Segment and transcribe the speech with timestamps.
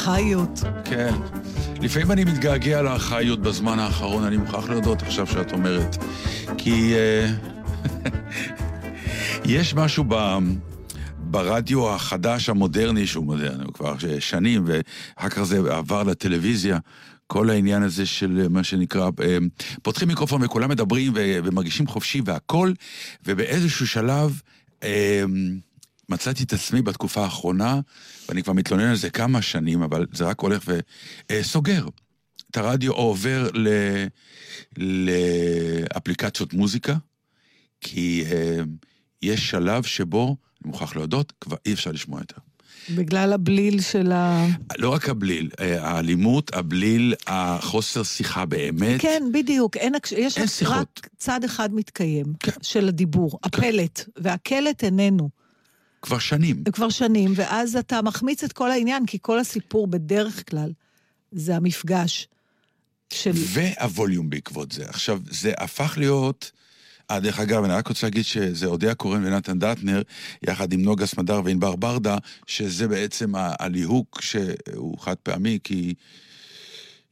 [0.00, 0.08] פתיחות.
[0.08, 0.60] הארכאיות.
[0.84, 1.14] כן.
[1.80, 5.96] לפעמים אני מתגעגע לארכאיות בזמן האחרון, אני מוכרח להודות עכשיו שאת אומרת.
[6.58, 7.30] כי אה,
[9.44, 10.38] יש משהו ב...
[11.18, 16.78] ברדיו החדש המודרני, שהוא מודרני, הוא כבר שנים, ואחר כך זה עבר לטלוויזיה,
[17.26, 19.38] כל העניין הזה של מה שנקרא, אה,
[19.82, 22.74] פותחים מיקרופון וכולם מדברים ומרגישים חופשי והכול,
[23.26, 24.40] ובאיזשהו שלב
[24.82, 25.24] אה,
[26.10, 27.80] מצאתי את עצמי בתקופה האחרונה,
[28.28, 30.64] ואני כבר מתלונן על זה כמה שנים, אבל זה רק הולך
[31.32, 31.86] וסוגר.
[32.50, 33.68] את הרדיו או עובר ל...
[34.76, 36.96] לאפליקציות מוזיקה,
[37.80, 38.60] כי אה,
[39.22, 42.36] יש שלב שבו, אני מוכרח להודות, כבר אי אפשר לשמוע יותר.
[42.94, 44.46] בגלל הבליל של ה...
[44.78, 49.00] לא רק הבליל, אה, האלימות, הבליל, החוסר שיחה באמת.
[49.00, 49.76] כן, בדיוק.
[49.76, 51.00] אין, יש אין רק שיחות.
[51.18, 52.52] צד אחד מתקיים, כן.
[52.62, 55.40] של הדיבור, הפלט, והקלט איננו.
[56.02, 56.64] כבר שנים.
[56.64, 60.72] כבר שנים, ואז אתה מחמיץ את כל העניין, כי כל הסיפור בדרך כלל
[61.32, 62.28] זה המפגש
[63.12, 63.32] של...
[63.34, 64.88] והווליום בעקבות זה.
[64.88, 66.50] עכשיו, זה הפך להיות...
[67.10, 70.02] אה, דרך אגב, אני רק רוצה להגיד שזה אודיה קורן ונתן דטנר,
[70.42, 72.16] יחד עם נוגה סמדר וענבר ברדה,
[72.46, 75.94] שזה בעצם הליהוק שהוא חד פעמי, כי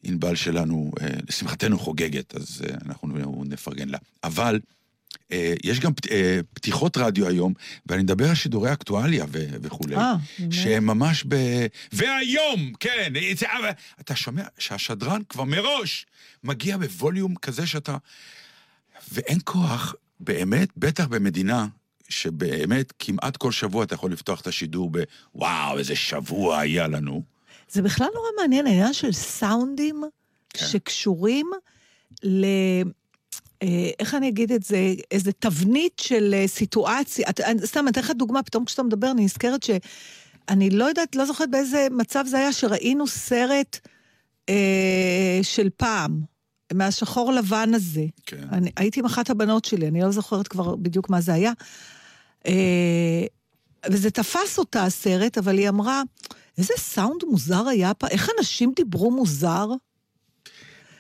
[0.03, 3.99] ענבל שלנו, אה, לשמחתנו חוגגת, אז אה, אנחנו נפרגן לה.
[4.25, 4.61] אבל
[5.65, 7.53] יש גם אה, פתיחות רדיו היום,
[7.87, 9.97] ואני מדבר על שידורי אקטואליה ו- וכולי.
[9.97, 10.53] אה, באמת?
[10.53, 11.37] שהם ממש ב...
[11.93, 13.13] והיום, כן,
[14.01, 16.07] אתה שומע שהשדרן כבר מראש
[16.45, 17.97] מגיע בווליום כזה שאתה...
[19.13, 21.67] ואין כוח, באמת, בטח במדינה
[22.09, 24.91] שבאמת כמעט כל שבוע אתה יכול לפתוח את השידור
[25.35, 27.23] בוואו, איזה שבוע היה לנו.
[27.71, 30.03] זה בכלל נורא מעניין, העניין של סאונדים
[30.55, 30.67] כן.
[30.67, 31.51] שקשורים
[32.23, 32.47] ל...
[33.63, 34.79] אה, איך אני אגיד את זה?
[35.11, 37.27] איזה תבנית של אה, סיטואציה.
[37.31, 41.17] את- אני- סתם, אני אתן לך דוגמה, פתאום כשאתה מדבר, אני נזכרת שאני לא יודעת,
[41.17, 43.79] לא זוכרת באיזה מצב זה היה, שראינו סרט
[44.49, 46.21] אה, של פעם,
[46.73, 48.05] מהשחור לבן הזה.
[48.27, 48.47] כן.
[48.53, 51.53] אני, הייתי עם אחת הבנות שלי, אני לא זוכרת כבר בדיוק מה זה היה.
[52.47, 53.25] אה,
[53.91, 56.03] וזה תפס אותה הסרט, אבל היא אמרה,
[56.59, 59.67] איזה סאונד מוזר היה פה, איך אנשים דיברו מוזר?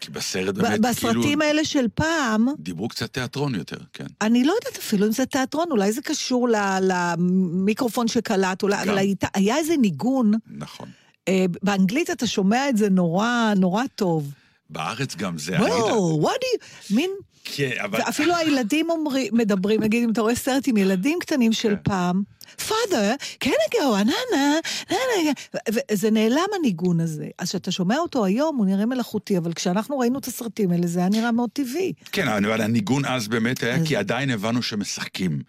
[0.00, 4.06] כי בסרט באמת, בסרטים כאילו, האלה של פעם, דיברו קצת תיאטרון יותר, כן.
[4.20, 8.96] אני לא יודעת אפילו אם זה תיאטרון, אולי זה קשור ל- למיקרופון שקלט, אולי, גם.
[8.96, 10.88] הייתה, היה איזה ניגון, נכון.
[11.28, 14.32] אה, באנגלית אתה שומע את זה נורא, נורא טוב.
[14.70, 16.94] בארץ גם זה, וואו, you...
[16.94, 17.10] מין...
[17.56, 17.98] כן, אבל...
[17.98, 21.76] ואפילו הילדים אומרים, מדברים, נגיד אם אתה רואה סרט עם ילדים קטנים של כן.
[21.82, 22.22] פעם,
[22.58, 23.44] father,
[23.74, 27.26] go, na na, na na, וזה נעלם הניגון הזה.
[27.38, 30.98] אז כשאתה שומע אותו היום, הוא נראה מלאכותי, אבל כשאנחנו ראינו את הסרטים האלה, זה
[31.00, 31.92] היה נראה מאוד טבעי.
[32.12, 35.42] כן, אבל הניגון אז באמת היה, אז- כי עדיין הבנו שמשחקים.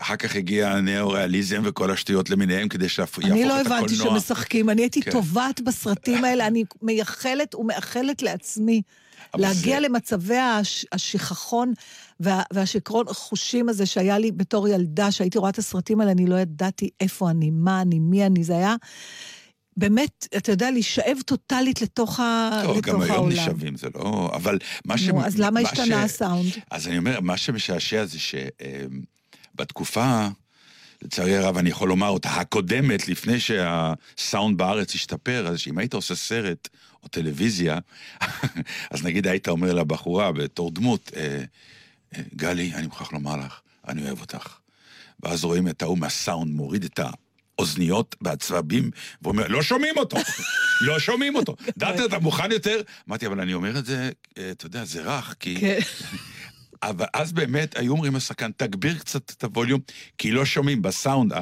[0.00, 3.56] אחר כך הגיע הניאו-ריאליזם וכל השטויות למיניהם, כדי שיהפוך את הקולנוע.
[3.56, 5.10] אני לא הבנתי שמשחקים, אני הייתי כן.
[5.10, 8.82] טובעת בסרטים האלה, אני מייחלת ומאחלת לעצמי
[9.36, 11.72] להגיע זה- למצבי הש- השכחון
[12.20, 16.36] וה- והשיכרון חושים הזה שהיה לי בתור ילדה, שהייתי רואה את הסרטים האלה, אני לא
[16.36, 18.76] ידעתי איפה אני, מה אני, מי אני, זה היה
[19.76, 22.50] באמת, אתה יודע, להישאב טוטאלית לתוך, ה...
[22.64, 23.32] לא, לתוך גם היום העולם.
[23.32, 24.30] נשאבים, זה לא...
[24.34, 25.02] אבל מה ש...
[25.08, 26.52] נו, אז למה מה השתנה הסאונד?
[26.70, 28.18] אז אני אומר, מה שמשעשע זה
[29.54, 30.28] שבתקופה,
[31.02, 36.14] לצערי הרב, אני יכול לומר אותה, הקודמת, לפני שהסאונד בארץ השתפר, אז שאם היית עושה
[36.14, 36.68] סרט
[37.02, 37.78] או טלוויזיה,
[38.90, 41.42] אז נגיד היית אומר לבחורה בתור דמות, אה,
[42.16, 44.56] אה, גלי, אני מוכרח לומר לך, אני אוהב אותך.
[45.22, 47.00] ואז רואים את ההוא מהסאונד מוריד את
[47.58, 48.90] האוזניות בעצבים,
[49.22, 50.16] ואומר, לא שומעים אותו,
[50.86, 51.56] לא שומעים אותו.
[51.78, 52.80] דאטר, אתה מוכן יותר?
[53.08, 55.58] אמרתי, אבל אני אומר את זה, אה, אתה יודע, זה רך, כי...
[56.82, 59.80] אבל אז באמת היו אומרים לשחקן, תגביר קצת את הווליום,
[60.18, 61.32] כי לא שומעים בסאונד,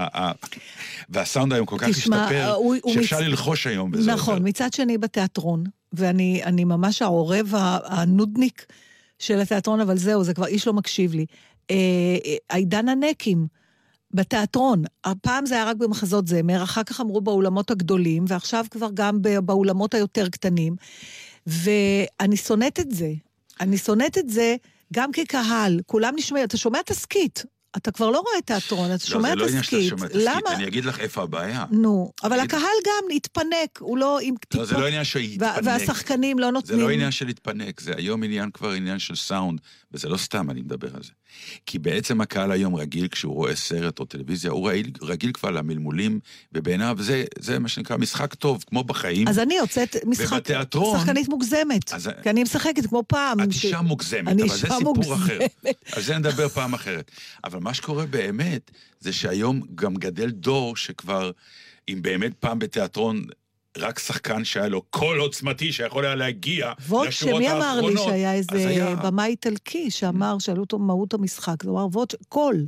[1.08, 3.94] והסאונד היום כל כך תשמע, השתפר, הוא- הוא שאפשר מצ- ללחוש היום.
[3.94, 4.48] נכון, עובר.
[4.48, 7.52] מצד שני בתיאטרון, ואני אני ממש העורב
[7.84, 8.66] הנודניק
[9.18, 11.26] של התיאטרון, אבל זהו, זה כבר איש לא מקשיב לי.
[11.70, 11.76] אה,
[12.26, 13.46] אה, עידן הנקים.
[14.14, 19.18] בתיאטרון, הפעם זה היה רק במחזות זמר, אחר כך אמרו באולמות הגדולים, ועכשיו כבר גם
[19.44, 20.76] באולמות היותר קטנים.
[21.46, 23.12] ואני שונאת את זה.
[23.60, 24.56] אני שונאת את זה
[24.92, 25.80] גם כקהל.
[25.86, 27.44] כולם נשמעים, אתה שומע תסכית.
[27.76, 29.90] אתה כבר לא רואה תיאטרון, אתה שומע לא, זה לא עניין שאתה תסכית.
[29.90, 30.54] שומע תסכית, למה?
[30.54, 31.64] אני אגיד לך איפה הבעיה.
[31.70, 35.60] נו, אבל הקהל גם התפנק, הוא לא עם לא, זה לא עניין להתפנק.
[35.64, 36.80] והשחקנים לא זה נותנים...
[36.80, 39.60] לא עניין של להתפנק, זה היום עניין כבר עניין של סאונד,
[39.92, 41.10] וזה לא סתם אני מדבר על זה.
[41.66, 46.20] כי בעצם הקהל היום רגיל, כשהוא רואה סרט או טלוויזיה, הוא רגיל, רגיל כבר למלמולים,
[46.52, 49.28] ובעיניו זה, זה מה שנקרא משחק טוב, כמו בחיים.
[49.28, 50.32] אז אני יוצאת משחק...
[50.32, 51.92] ובתיאטרון- שחקנית מוגזמת.
[51.92, 53.40] אז- כי אני משחקת כמו פעם.
[53.40, 55.16] את ש- אישה מוגזמת, אני אבל זה סיפור מוגזמת.
[55.16, 55.38] אחר.
[55.92, 57.10] על זה נדבר פעם אחרת.
[57.44, 58.70] אבל מה שקורה באמת,
[59.00, 61.30] זה שהיום גם גדל דור שכבר,
[61.88, 63.24] אם באמת פעם בתיאטרון,
[63.78, 67.92] רק שחקן שהיה לו קול עוצמתי שיכול היה להגיע ווט, לשורות שמי האחרונות.
[67.92, 72.14] אמר לי שהיה איזה היה- במאי איטלקי שאמר, שאלו אותו מהות המשחק, הוא אמר, ווט,
[72.28, 72.66] קול.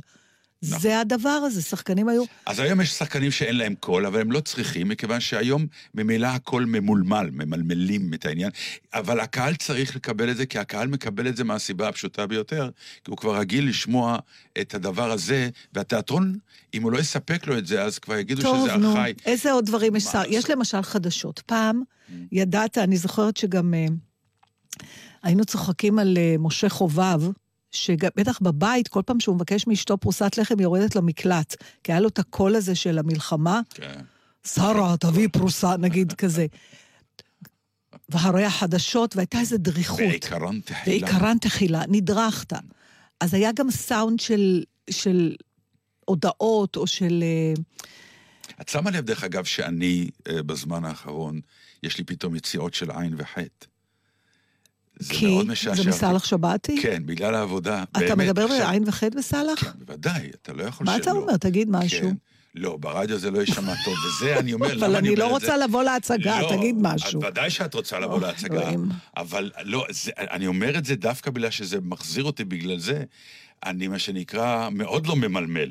[0.63, 0.79] נכון.
[0.79, 2.23] זה הדבר הזה, שחקנים היו...
[2.45, 6.65] אז היום יש שחקנים שאין להם קול, אבל הם לא צריכים, מכיוון שהיום ממילא הקול
[6.65, 8.51] ממולמל, ממלמלים את העניין.
[8.93, 12.69] אבל הקהל צריך לקבל את זה, כי הקהל מקבל את זה מהסיבה הפשוטה ביותר,
[13.03, 14.17] כי הוא כבר רגיל לשמוע
[14.61, 16.37] את הדבר הזה, והתיאטרון,
[16.73, 19.13] אם הוא לא יספק לו את זה, אז כבר יגידו טוב, שזה נו, ארכאי.
[19.25, 20.03] איזה עוד דברים יש?
[20.03, 20.21] שר?
[20.27, 21.39] יש למשל חדשות.
[21.45, 21.81] פעם,
[22.31, 23.85] ידעת, אני זוכרת שגם אה,
[25.23, 27.21] היינו צוחקים על אה, משה חובב,
[27.71, 31.55] שבטח בבית, כל פעם שהוא מבקש מאשתו פרוסת לחם, היא יורדת למקלט.
[31.83, 34.01] כי היה לו את הקול הזה של המלחמה, כן.
[34.47, 36.45] שרה, תביאי פרוסה, נגיד כזה.
[38.09, 39.99] והרי החדשות, והייתה איזו דריכות.
[39.99, 40.85] בעיקרון תחילה.
[40.85, 42.53] בעיקרן תחילה, נדרכת.
[43.19, 45.35] אז היה גם סאונד של, של
[46.05, 47.23] הודעות או של...
[47.23, 47.53] אה,
[48.61, 51.39] את שמה לב, דרך אגב, שאני, אה, בזמן האחרון,
[51.83, 53.65] יש לי פתאום יציאות של עין וחטא.
[54.99, 55.73] זה כי מאוד משעשע.
[55.75, 55.89] זה אותי.
[55.89, 56.81] מסאלח שבתי?
[56.81, 57.83] כן, בגלל העבודה.
[57.91, 59.63] אתה באמת, מדבר בעין וחטא בסאלח?
[59.63, 61.01] כן, בוודאי, אתה לא יכול מה שלא.
[61.01, 61.37] אתה אומר?
[61.37, 62.01] תגיד משהו.
[62.01, 62.15] כן.
[62.55, 65.35] לא, ברדיו זה לא יישמע טוב, וזה אני אומר, למה אבל אני אני אומר לא
[65.37, 65.47] את זה?
[65.53, 67.21] רוצה לבוא להצגה, לא, תגיד משהו.
[67.23, 68.69] ודאי שאת רוצה לבוא להצגה.
[69.17, 73.03] אבל לא, זה, אני אומר את זה דווקא בגלל שזה מחזיר אותי בגלל זה.
[73.65, 75.69] אני, מה שנקרא, מאוד לא ממלמל.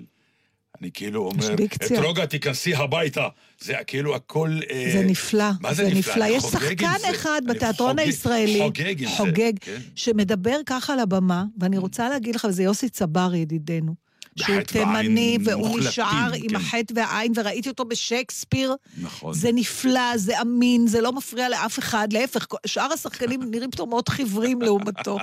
[0.81, 1.55] אני כאילו אומר.
[1.87, 3.29] אתרוגה, תיכנסי הביתה.
[3.61, 4.61] זה כאילו הכל...
[4.71, 5.45] אה, זה נפלא.
[5.61, 6.25] מה זה נפלא?
[6.25, 7.11] אני יש חוגג שחקן זה.
[7.11, 9.81] אחד בתיאטרון חוגג- הישראלי, חוגג זה, חוגג, כן.
[9.95, 13.95] שמדבר ככה על הבמה, ואני רוצה להגיד לך, וזה יוסי צברי, ידידנו.
[14.39, 16.57] שהוא תימני, והוא מוחלטים, נשאר עם כן.
[16.57, 18.75] החטא והעין, וראיתי אותו בשייקספיר.
[19.01, 19.35] נכון.
[19.35, 24.09] זה נפלא, זה אמין, זה לא מפריע לאף אחד, להפך, שאר השחקנים נראים פתאום מאוד
[24.09, 25.19] חיוורים לעומתו.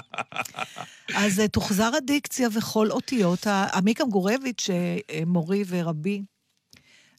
[1.16, 3.48] אז אה, תוחזר הדיקציה וכל אותיות.
[3.48, 6.22] ה- עמיקם גורביץ', אה, אה, מורי ורבי,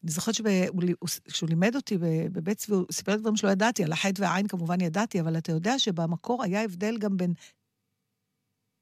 [0.04, 1.98] אני זוכרת שכשהוא לימד אותי
[2.32, 5.52] בבית צבי, הוא סיפר לי דברים שלא ידעתי, על החטא והעין כמובן ידעתי, אבל אתה
[5.52, 7.32] יודע שבמקור היה הבדל גם בין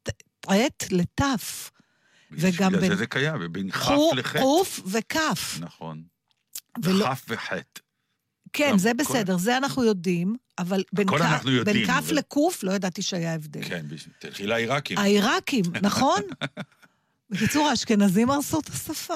[0.03, 0.23] ט-
[0.69, 1.71] ט' לתף.
[2.39, 4.39] וגם בגלל בין- זה זה קיים, ובין כף חו- לחטא.
[4.41, 5.57] קוף וכף.
[5.61, 6.03] נכון.
[6.83, 7.81] ולא- כף וחטא.
[8.53, 12.15] כן, זה כל- בסדר, זה אנחנו יודעים, אבל בין כ- אנחנו יודעים, בין כף אבל-
[12.17, 13.65] לקוף לא ידעתי שהיה הבדל.
[13.65, 13.87] כן,
[14.19, 14.99] תלכי לעיראקים.
[14.99, 16.21] העיראקים, נכון?
[17.31, 19.15] בקיצור, האשכנזים הרסו את השפה.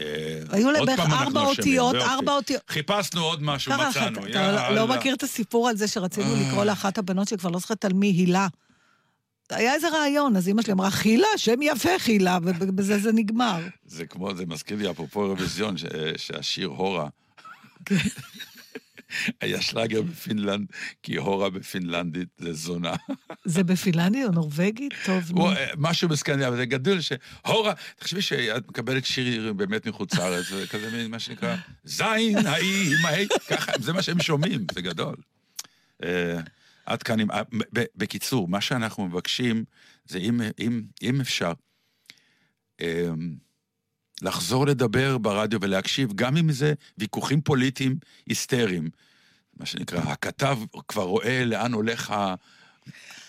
[0.00, 1.94] אה, היו להם בערך ארבע אותיות.
[1.94, 2.62] ארבע אותיות.
[2.68, 4.26] חיפשנו עוד משהו, מצאנו.
[4.26, 4.88] אתה לא-.
[4.88, 6.26] מכיר את הסיפור על זה שרצינו.
[6.48, 8.46] לקרוא לאחת הבנות שכבר לא זוכרת על מי, הילה.
[9.50, 13.60] היה איזה רעיון, אז אימא שלי אמרה, חילה, שם יפה חילה, ובזה זה נגמר.
[13.86, 15.74] זה כמו, זה מזכיר לי, אפרופו אירוויזיון,
[16.16, 17.08] שהשיר הורה.
[17.84, 17.96] כן.
[19.40, 20.66] היה שלאגר בפינלנד,
[21.02, 22.94] כי הורה בפינלנדית זה זונה.
[23.44, 24.88] זה בפינלנדי או נורבגי?
[25.04, 25.50] טוב, נו.
[25.50, 30.90] אה, משהו בסקנדינביה, זה גדול שהורה, תחשבי שאת מקבלת שיר באמת מחוץ לארץ, זה כזה
[30.90, 35.16] מין, מה שנקרא, זין, ההיא, ההיא, ככה, זה מה שהם שומעים, זה גדול.
[36.88, 37.28] עד כאן, עם-
[37.96, 39.64] בקיצור, מה שאנחנו מבקשים
[40.04, 41.52] זה אם, אם, אם אפשר,
[42.80, 43.08] אה,
[44.22, 48.90] לחזור לדבר ברדיו ולהקשיב, גם אם זה ויכוחים פוליטיים היסטריים.
[49.56, 52.34] מה שנקרא, הכתב כבר רואה לאן הולך ה...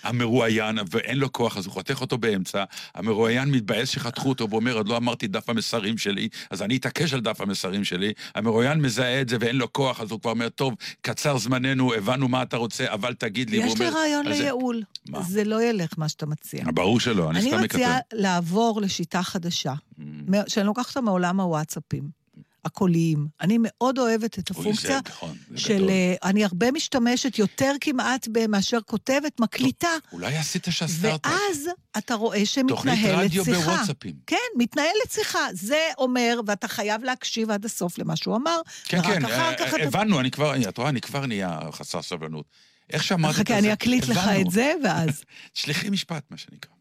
[0.03, 2.63] המרואיין, ואין לו כוח, אז הוא חותך אותו באמצע,
[2.95, 7.19] המרואיין מתבאס שחתכו אותו, ואומר, עוד לא אמרתי דף המסרים שלי, אז אני אתעקש על
[7.21, 8.13] דף המסרים שלי.
[8.35, 12.27] המרואיין מזהה את זה ואין לו כוח, אז הוא כבר אומר, טוב, קצר זמננו, הבנו
[12.27, 13.57] מה אתה רוצה, אבל תגיד לי.
[13.57, 14.81] יש לי רעיון לייעול.
[15.09, 15.21] מה?
[15.21, 16.63] זה לא ילך, מה שאתה מציע.
[16.73, 17.77] ברור שלא, אני אני סתם מקטר.
[17.77, 20.01] מציעה לעבור לשיטה חדשה, Mm.
[20.47, 22.18] שאני לוקחת מעולם הוואטסאפים.
[22.65, 23.27] הקוליים.
[23.41, 25.75] אני מאוד אוהבת את הפונקציה זה נכון, זה של...
[25.75, 25.89] גדול.
[25.89, 29.87] אה, אני הרבה משתמשת יותר כמעט מאשר כותבת, מקליטה.
[30.13, 31.31] אולי עשית שהסטארט-אפ.
[31.31, 33.59] ואז אתה רואה תוכנית שמתנהלת רדיו שיחה.
[33.59, 34.15] בוואטסאפים.
[34.27, 35.47] כן, מתנהלת שיחה.
[35.53, 39.55] זה אומר, ואתה חייב להקשיב עד הסוף למה שהוא אמר, כן, ורק כן, אחר אה,
[39.57, 39.83] כך אתה...
[39.83, 42.45] הבנו, אני כבר, את רואה, אני כבר נהיה חסר סבלנות.
[42.89, 44.19] איך שאמרת את זה, חכה, אני אקליט לך.
[44.41, 45.23] את זה, ואז...
[45.53, 46.71] שליחי משפט, מה שנקרא.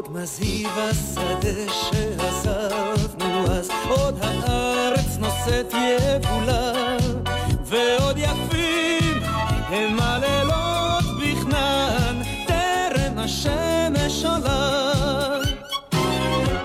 [0.00, 6.96] עוד מזהיב השדה שעזבנו אז, עוד הארץ נושאת יבולה,
[7.64, 9.22] ועוד יפים
[9.68, 14.92] הם הלילות בכנען, טרם השמש עולה.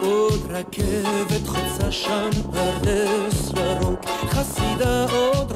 [0.02, 5.55] עוד רכבת חוצה שם פרדס ירוק, חסידה עוד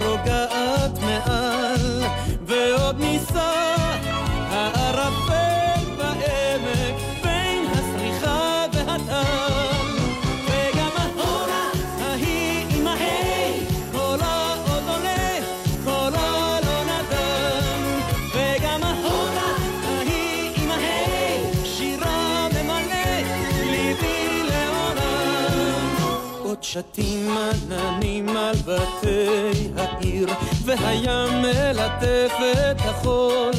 [26.71, 30.27] שתים עננים על בתי העיר,
[30.65, 32.33] והים מלטף
[32.71, 33.51] את החול,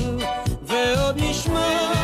[0.63, 2.00] ועוד נשמע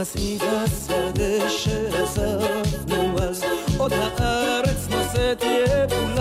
[0.00, 3.44] עוד מזהיב השדה שעזבנו אז,
[3.78, 6.19] עוד הארץ נושאת יבולה,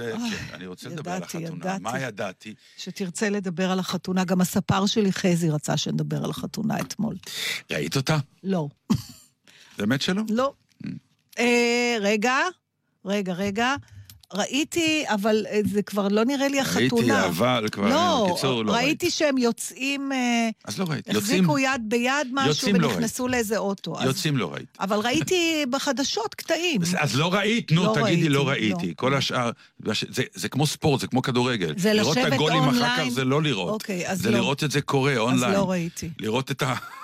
[0.00, 1.64] רוצה, כן, אני רוצה לדבר על ידעתי, החתונה.
[1.64, 1.82] ידעתי.
[1.82, 2.54] מה ידעתי?
[2.76, 4.24] שתרצה לדבר על החתונה.
[4.24, 7.16] גם הספר שלי, חזי, רצה שנדבר על החתונה אתמול.
[7.70, 8.18] ראית אותה?
[8.42, 8.68] לא.
[9.78, 10.22] באמת שלא?
[10.30, 10.52] לא.
[11.38, 12.36] אה, רגע,
[13.04, 13.74] רגע, רגע.
[14.32, 17.14] ראיתי, אבל אה, זה כבר לא נראה לי החתונה.
[17.14, 21.12] ראיתי, אבל כבר, לא, בקיצור, לא ראיתי שהם יוצאים, אה, אז לא ראיתי.
[21.12, 23.98] יוצאים, החזיקו יד ביד משהו לא ונכנסו לאיזה אוטו.
[24.00, 24.66] אז- יוצאים לא ראיתי.
[24.80, 26.82] אבל ראיתי בחדשות קטעים.
[26.82, 28.88] אז- אז לא ראית, נו, לא תגידי, לא ראיתי, ראיתי.
[28.88, 28.92] לא.
[28.96, 29.50] כל השאר,
[30.08, 31.74] זה, זה כמו ספורט, זה כמו כדורגל.
[31.76, 33.08] זה לראות את לשבת הגולים אחר אונליין?
[33.08, 33.72] כך זה לא לראות.
[33.72, 34.38] אוקיי, אז זה לא.
[34.38, 35.54] לראות את זה קורה אונליין.
[35.54, 36.10] לא ראיתי.
[36.18, 36.62] לראות את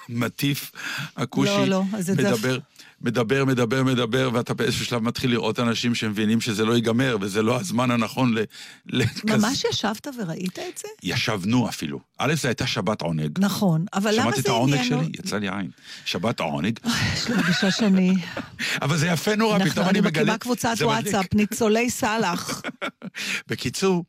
[0.09, 0.73] המטיף
[1.17, 2.13] הכושי לא, לא, אז זה.
[2.13, 2.59] מדבר,
[3.03, 7.61] מדבר, מדבר, מדבר, ואתה באיזשהו שלב מתחיל לראות אנשים שמבינים שזה לא ייגמר, וזה לא
[7.61, 8.39] הזמן הנכון ל...
[8.87, 10.89] לכזה- ממש ישבת וראית את זה?
[11.03, 12.01] ישבנו אפילו.
[12.19, 13.39] א', זו הייתה שבת עונג.
[13.39, 14.89] נכון, אבל למה שמעת את זה העונג עניין...
[14.89, 15.11] שלי?
[15.19, 15.71] יצא לי עין.
[16.05, 16.79] שבת העונג.
[17.15, 18.13] יש לי הרגשה שאני...
[18.83, 20.23] אבל זה יפה נורא, פתאום אני אני מגלה...
[20.23, 20.87] מקימה קבוצת זה.
[20.87, 22.63] וואטסאפ, ניצולי סאלח.
[23.49, 24.05] בקיצור,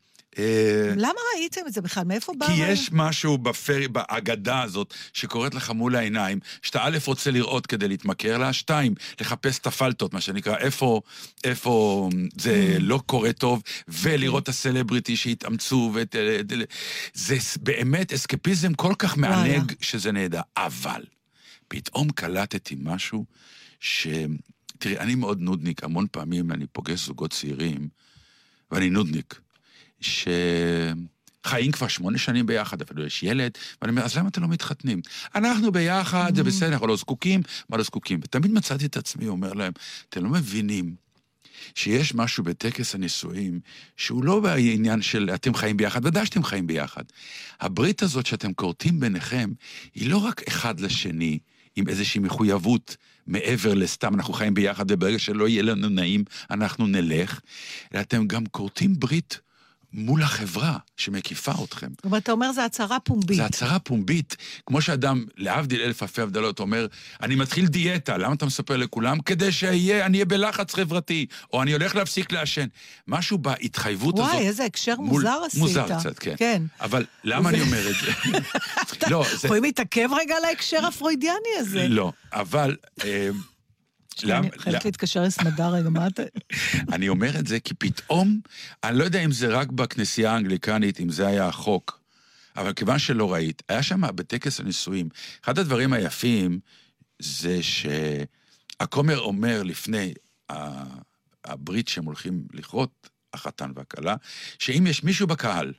[0.96, 2.04] למה ראיתם את זה בכלל?
[2.04, 2.46] מאיפה בא...
[2.46, 2.52] כי?
[2.52, 8.38] יש משהו בפרי, באגדה הזאת שקורית לך מול העיניים, שאתה א' רוצה לראות כדי להתמכר
[8.38, 11.00] לה, שתיים, לחפש את הפלטות, מה שנקרא, איפה,
[11.44, 12.78] איפה זה Mm.
[12.80, 16.16] לא קורה טוב, ולראות את הסלבריטי שהתאמצו, ואת...
[17.14, 19.72] זה באמת אסקפיזם כל כך מענג.
[19.80, 20.40] שזה נהדר.
[20.56, 21.02] אבל
[21.68, 23.24] פתאום קלטתי משהו
[23.80, 24.06] ש...
[24.78, 27.88] תראי, אני מאוד נודניק, המון פעמים אני פוגש זוגות צעירים,
[28.70, 29.40] ואני נודניק,
[30.02, 35.00] שחיים כבר שמונה שנים ביחד, אפילו יש ילד, ואני אומר, אז למה אתם לא מתחתנים?
[35.34, 38.20] אנחנו ביחד, זה בסדר, אנחנו לא זקוקים, מה לא זקוקים?
[38.22, 39.72] ותמיד מצאתי את עצמי אומר להם,
[40.08, 40.94] אתם לא מבינים
[41.74, 43.60] שיש משהו בטקס הנישואים
[43.96, 47.02] שהוא לא בעניין של אתם חיים ביחד, ודאי שאתם חיים ביחד.
[47.60, 49.50] הברית הזאת שאתם כורתים ביניכם,
[49.94, 51.38] היא לא רק אחד לשני,
[51.76, 57.40] עם איזושהי מחויבות מעבר לסתם אנחנו חיים ביחד, וברגע שלא יהיה לנו נעים, אנחנו נלך,
[57.94, 59.40] אלא אתם גם כורתים ברית
[59.94, 61.86] מול החברה שמקיפה אתכם.
[61.96, 63.36] זאת אומרת, אתה אומר, זו הצהרה פומבית.
[63.36, 66.86] זו הצהרה פומבית, כמו שאדם, להבדיל אלף אלפי הבדלות, אומר,
[67.22, 69.20] אני מתחיל דיאטה, למה אתה מספר לכולם?
[69.20, 72.66] כדי שאני אהיה בלחץ חברתי, או אני הולך להפסיק לעשן.
[73.08, 74.30] משהו בהתחייבות הזאת...
[74.30, 75.60] וואי, איזה הקשר מול- מוזר עשית.
[75.60, 76.34] מוזר קצת, כן.
[76.36, 76.62] כן.
[76.80, 78.38] אבל למה אני אומר את זה?
[79.10, 79.46] לא, זה...
[79.46, 81.88] יכולים להתעכב רגע על ההקשר הפרוידיאני הזה.
[81.88, 82.76] לא, אבל...
[84.24, 86.22] אני חייבת להתקשר לסמדר רגע, מה אתה...
[86.94, 88.40] אני אומר את זה כי פתאום,
[88.84, 92.00] אני לא יודע אם זה רק בכנסייה האנגליקנית, אם זה היה החוק,
[92.56, 95.08] אבל כיוון שלא ראית, היה שם בטקס הנישואים,
[95.44, 96.60] אחד הדברים היפים
[97.18, 100.14] זה שהכומר אומר לפני
[101.44, 104.16] הברית שהם הולכים לכרות, החתן והכלה,
[104.58, 105.72] שאם יש מישהו בקהל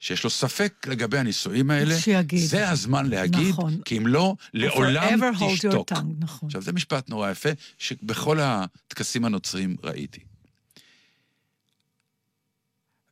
[0.00, 2.48] שיש לו ספק לגבי הנישואים האלה, שיגיד.
[2.48, 3.80] זה הזמן להגיד, נכון.
[3.84, 5.18] כי אם לא, לעולם
[5.52, 5.92] תשתוק.
[5.92, 6.46] tongue, נכון.
[6.46, 10.20] עכשיו, זה משפט נורא יפה, שבכל הטקסים הנוצריים ראיתי.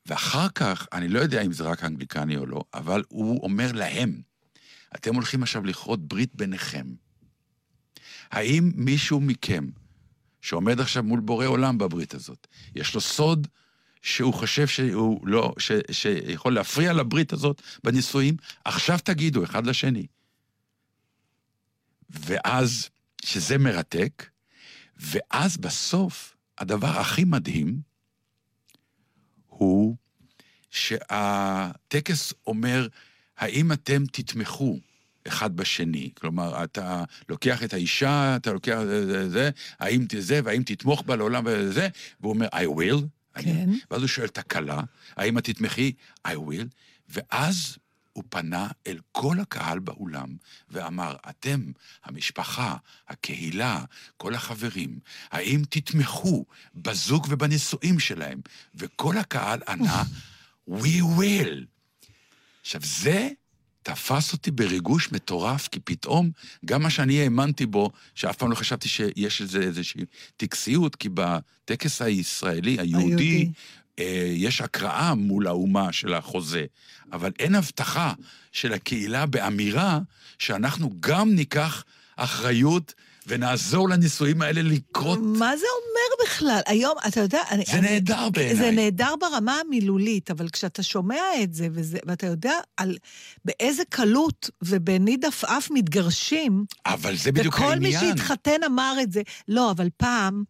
[0.07, 4.21] ואחר כך, אני לא יודע אם זה רק אנגליקני או לא, אבל הוא אומר להם,
[4.95, 6.87] אתם הולכים עכשיו לכרות ברית ביניכם.
[8.31, 9.67] האם מישהו מכם,
[10.41, 13.47] שעומד עכשיו מול בורא עולם בברית הזאת, יש לו סוד
[14.03, 18.37] שהוא חושב שהוא לא, ש, שיכול להפריע לברית הזאת בנישואים?
[18.65, 20.07] עכשיו תגידו אחד לשני.
[22.11, 22.89] ואז,
[23.25, 24.27] שזה מרתק,
[24.97, 27.81] ואז בסוף, הדבר הכי מדהים
[29.47, 29.97] הוא
[30.71, 32.89] שהטקס אומר,
[33.37, 34.79] האם אתם תתמכו
[35.27, 36.11] אחד בשני?
[36.15, 41.17] כלומר, אתה לוקח את האישה, אתה לוקח את זה, זה, האם זה, והאם תתמוך בה
[41.17, 41.89] לעולם וזה,
[42.21, 43.18] והוא אומר, I will.
[43.35, 43.71] כן.
[43.91, 44.81] ואז הוא שואל את הכלה,
[45.17, 45.93] האם את תתמכי?
[46.29, 46.67] I will.
[47.09, 47.79] ואז
[48.13, 50.37] הוא פנה אל כל הקהל באולם
[50.71, 51.73] ואמר, אתם,
[52.05, 52.77] המשפחה,
[53.09, 53.85] הקהילה,
[54.17, 54.99] כל החברים,
[55.31, 56.45] האם תתמכו
[56.75, 58.41] בזוג ובנישואים שלהם?
[58.75, 60.03] וכל הקהל ענה,
[60.71, 61.65] We will.
[62.61, 63.29] עכשיו, זה
[63.89, 66.31] תפס אותי בריגוש מטורף, כי פתאום,
[66.65, 70.05] גם מה שאני האמנתי בו, שאף פעם לא חשבתי שיש לזה איזושהי
[70.37, 73.51] טקסיות, כי בטקס הישראלי, היהודי, היהודי.
[73.99, 76.65] אה, יש הקראה מול האומה של החוזה,
[77.13, 78.13] אבל אין הבטחה
[78.53, 79.99] של הקהילה באמירה
[80.39, 81.85] שאנחנו גם ניקח
[82.17, 82.95] אחריות
[83.29, 85.19] ונעזור לנישואים האלה לקרות.
[85.23, 86.61] מה זה אומר בכלל?
[86.67, 87.43] היום, אתה יודע...
[87.51, 88.57] אני, זה אני, נהדר בעיניי.
[88.57, 92.97] זה נהדר ברמה המילולית, אבל כשאתה שומע את זה, וזה, ואתה יודע על
[93.45, 98.17] באיזה קלות ובניד עפעף מתגרשים, אבל זה בדיוק וכל מי העניין.
[98.17, 99.23] שהתחתן אמר את זה.
[99.49, 100.45] לא, אבל פעם...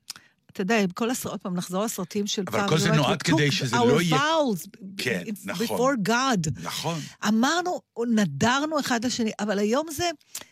[0.53, 2.69] אתה יודע, כל הסרט, עוד פעם, נחזור לסרטים של אבל פעם.
[2.69, 5.67] כל זה נועד כדי שזה our לא יהיה- vows כן, נכון.
[5.67, 6.51] before God.
[6.63, 7.01] נכון.
[7.29, 7.81] אמרנו,
[8.15, 10.05] נדרנו אחד לשני, אבל היום זה,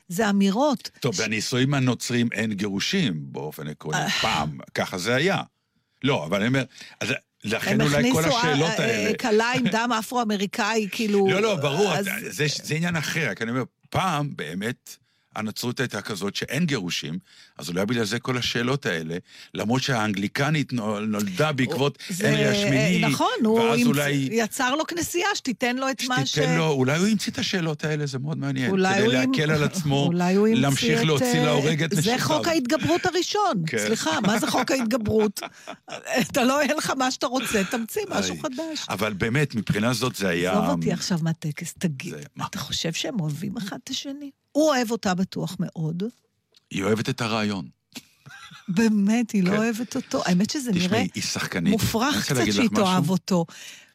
[0.09, 0.91] זה אמירות.
[1.01, 4.11] טוב, בנישואים הנוצרים אין גירושים באופן עקרוני, אה.
[4.11, 5.43] פעם, ככה זה היה.
[6.05, 6.65] לא, אבל אני אומר,
[7.01, 7.09] אז
[7.45, 9.19] לכן הם אולי כל הכניסו, השאלות אה, אה, האלה...
[9.19, 11.27] כלה עם דם אפרו-אמריקאי, כאילו...
[11.31, 14.97] לא, לא, ברור, אז- זה, זה עניין אחר, רק אני אומר, פעם באמת
[15.37, 17.19] הנצרות הייתה כזאת שאין גירושים,
[17.59, 19.17] אז אולי בגלל זה כל השאלות האלה,
[19.55, 24.29] למרות שהאנגליקנית נול- נולדה בעקבות זה- הנרי השמיני, נכון, הוא ואז המצ- אולי...
[24.33, 26.31] יצר לו כנסייה שתיתן לו את מה ש...
[26.31, 28.71] שתיתן לו, אולי הוא המציא את השאלות האלה, זה מאוד מעניין.
[28.71, 29.97] אולי כדי הוא להקל על עצמו,
[30.37, 32.19] הוא להמשיך את, להוציא אה, להורג את נשיכיו.
[32.19, 33.63] זה חוק ההתגברות הראשון.
[33.67, 33.79] כן.
[33.79, 35.41] סליחה, מה זה חוק ההתגברות?
[36.31, 38.37] אתה לא, אין לך מה שאתה רוצה, תמציא משהו.
[38.43, 38.87] חדש.
[38.89, 40.53] אבל באמת, מבחינה זאת זה היה...
[40.53, 42.15] עזוב אותי עכשיו מהטקס, תגיד?
[42.51, 44.31] אתה חושב שהם אוהבים אחד את השני?
[44.57, 46.03] הוא אוהב אותה בטוח מאוד.
[46.71, 47.69] היא אוהבת את הרעיון.
[48.69, 49.57] באמת, היא לא כן.
[49.57, 50.23] אוהבת אותו.
[50.27, 51.49] האמת שזה נראה תשמעי.
[51.57, 52.69] אני מופרך קצת שהיא.
[52.75, 53.47] תאהב אותו.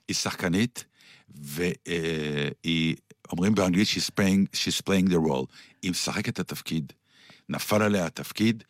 [0.08, 0.86] היא שחקנית,
[1.30, 2.96] והיא,
[3.32, 5.46] אומרים באנגלית, she's playing, she's playing the role.
[5.82, 6.94] היא משחקת את התפקיד.
[7.50, 8.64] נפל עליה התפקיד,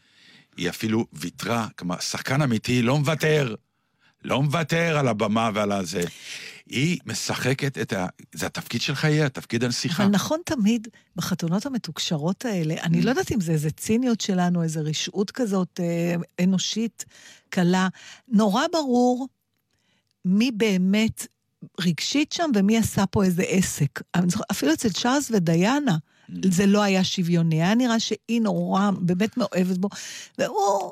[0.58, 3.56] היא אפילו ויתרה, כלומר, שחקן אמיתי לא מוותר.
[4.24, 6.04] לא מוותר על הבמה ועל הזה.
[6.66, 8.08] היא משחקת את ה...
[8.34, 10.04] זה התפקיד של חייה, תפקיד הנסיכה.
[10.04, 14.80] אבל נכון תמיד, בחתונות המתוקשרות האלה, אני לא יודעת אם זה איזה ציניות שלנו, איזה
[14.80, 17.06] רשעות כזאת אה, אנושית,
[17.50, 17.88] קלה,
[18.28, 19.28] נורא ברור
[20.26, 21.28] מי באמת
[21.80, 24.02] רגשית שם ומי עשה פה איזה עסק.
[24.52, 25.98] אפילו אצל צ'ארלס ודיאנה,
[26.52, 29.90] זה לא היה שוויוני, היה נראה שהיא נורא באמת מאוהבת בו,
[30.38, 30.92] והוא,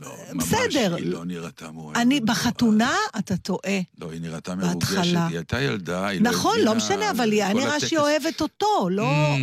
[0.00, 0.90] לא, בסדר.
[0.90, 1.96] ממש, היא לא נראתה מאוהבת.
[1.96, 2.20] אני.
[2.20, 3.80] בחתונה אתה טועה.
[3.98, 4.54] לא, היא נראתה.
[4.54, 4.96] מרוגשת,
[5.28, 7.80] היא הייתה ילדה, היא לא נכון, לא משנה, אבל היה כל נראה.
[7.80, 9.12] שהיא אוהבת אותו, לא...
[9.36, 9.40] Mm,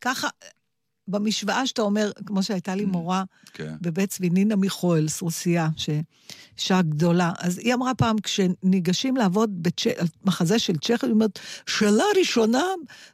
[0.00, 0.28] ככה,
[1.08, 3.74] במשוואה שאתה אומר, כמו שהייתה לי מורה כן.
[3.80, 10.06] בבית צבי, נינה מיכואלס, רוסייה, שאישה גדולה, אז היא אמרה פעם, כשניגשים לעבוד בצ'- על
[10.24, 12.64] מחזה של צ'כי, היא אומרת, שאלה ראשונה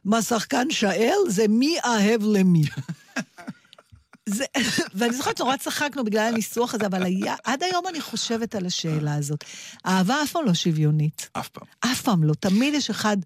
[0.05, 2.63] מהשחקן שאל, זה מי אהב למי.
[4.25, 4.45] זה,
[4.95, 9.15] ואני זוכרת שנורא צחקנו בגלל הניסוח הזה, אבל היה, עד היום אני חושבת על השאלה
[9.15, 9.43] הזאת.
[9.85, 11.29] אהבה אף פעם לא שוויונית.
[11.33, 11.67] אף פעם.
[11.79, 12.33] אף פעם לא.
[12.33, 13.17] תמיד יש אחד...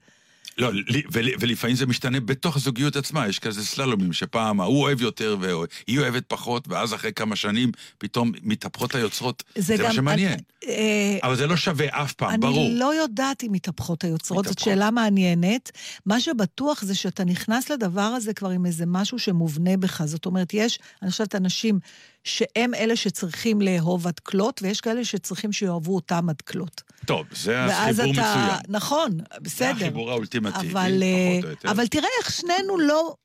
[0.58, 0.72] לא,
[1.12, 6.00] ול- ולפעמים זה משתנה בתוך הזוגיות עצמה, יש כזה סללומים שפעם ההוא אוהב יותר והיא
[6.00, 9.44] אוהבת פחות, ואז אחרי כמה שנים פתאום מתהפכות היוצרות.
[9.58, 10.40] זה, מה שמעניין.
[10.68, 12.68] אה, אבל זה לא שווה אף פעם, ברור.
[12.68, 14.74] אני לא יודעת אם מתהפכות היוצרות, זאת מתהפכות.
[14.74, 15.72] שאלה מעניינת.
[16.06, 20.06] מה שבטוח זה שאתה נכנס לדבר הזה כבר עם איזה משהו שמובנה בך.
[20.06, 21.80] זאת אומרת, יש, אני חושבת, אנשים
[22.26, 26.82] שהם אלה שצריכים לאהוב עד כלות, ויש כאלה שצריכים שיאהבו אותם עד כלות.
[27.06, 28.22] טוב, זה החיבור אתה...
[28.22, 28.60] מצוין.
[28.68, 29.12] נכון,
[29.42, 29.74] בסדר.
[29.80, 31.72] זה החיבור האולטימטיבי, אבל, אה, פחות או יותר.
[31.72, 33.16] אבל תראה איך שנינו לא...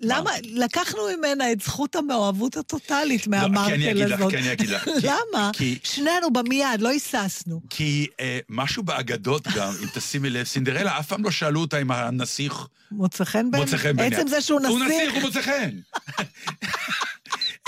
[0.00, 0.30] למה?
[0.42, 4.30] לקחנו ממנה את זכות המאוהבות הטוטלית לא, כי אני מהמרקל אגיד לך, הזאת.
[4.30, 4.88] כי אני אגיד לך.
[5.02, 5.50] למה?
[5.84, 7.60] שנינו במיד, לא היססנו.
[7.70, 11.90] כי אה, משהו באגדות גם, אם תשימי לב, סינדרלה, אף פעם לא שאלו אותה אם
[11.90, 13.70] הנסיך מוצא חן בעיניה?
[13.70, 14.18] מוצא חן בעיניה.
[14.18, 15.14] עצם זה שהוא הוא נסיך, נסיך.
[15.14, 15.70] הוא מוצא חן.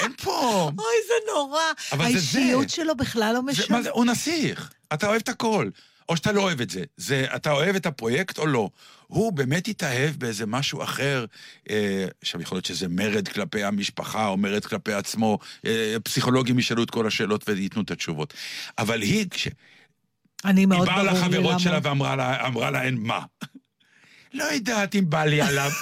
[0.00, 0.70] אין פה...
[0.78, 1.60] אוי, זה נורא.
[1.92, 2.74] אבל זה האישיות זה.
[2.76, 3.78] שלו בכלל לא משנה.
[3.90, 4.70] הוא נסיך.
[4.92, 5.68] אתה אוהב את הכל.
[6.08, 6.84] או שאתה לא אוהב את זה.
[6.96, 8.70] זה, אתה אוהב את הפרויקט או לא.
[9.06, 11.24] הוא באמת התאהב באיזה משהו אחר,
[11.70, 16.82] אה, עכשיו יכול להיות שזה מרד כלפי המשפחה, או מרד כלפי עצמו, אה, פסיכולוגים ישאלו
[16.82, 18.34] את כל השאלות וייתנו את התשובות.
[18.78, 19.48] אבל היא, כש...
[20.44, 21.28] אני היא מאוד באה ברור לי למה.
[21.28, 23.20] לחברות שלה ואמרה לה, אמרה להן, מה?
[24.34, 25.70] לא יודעת אם בא לי עליו.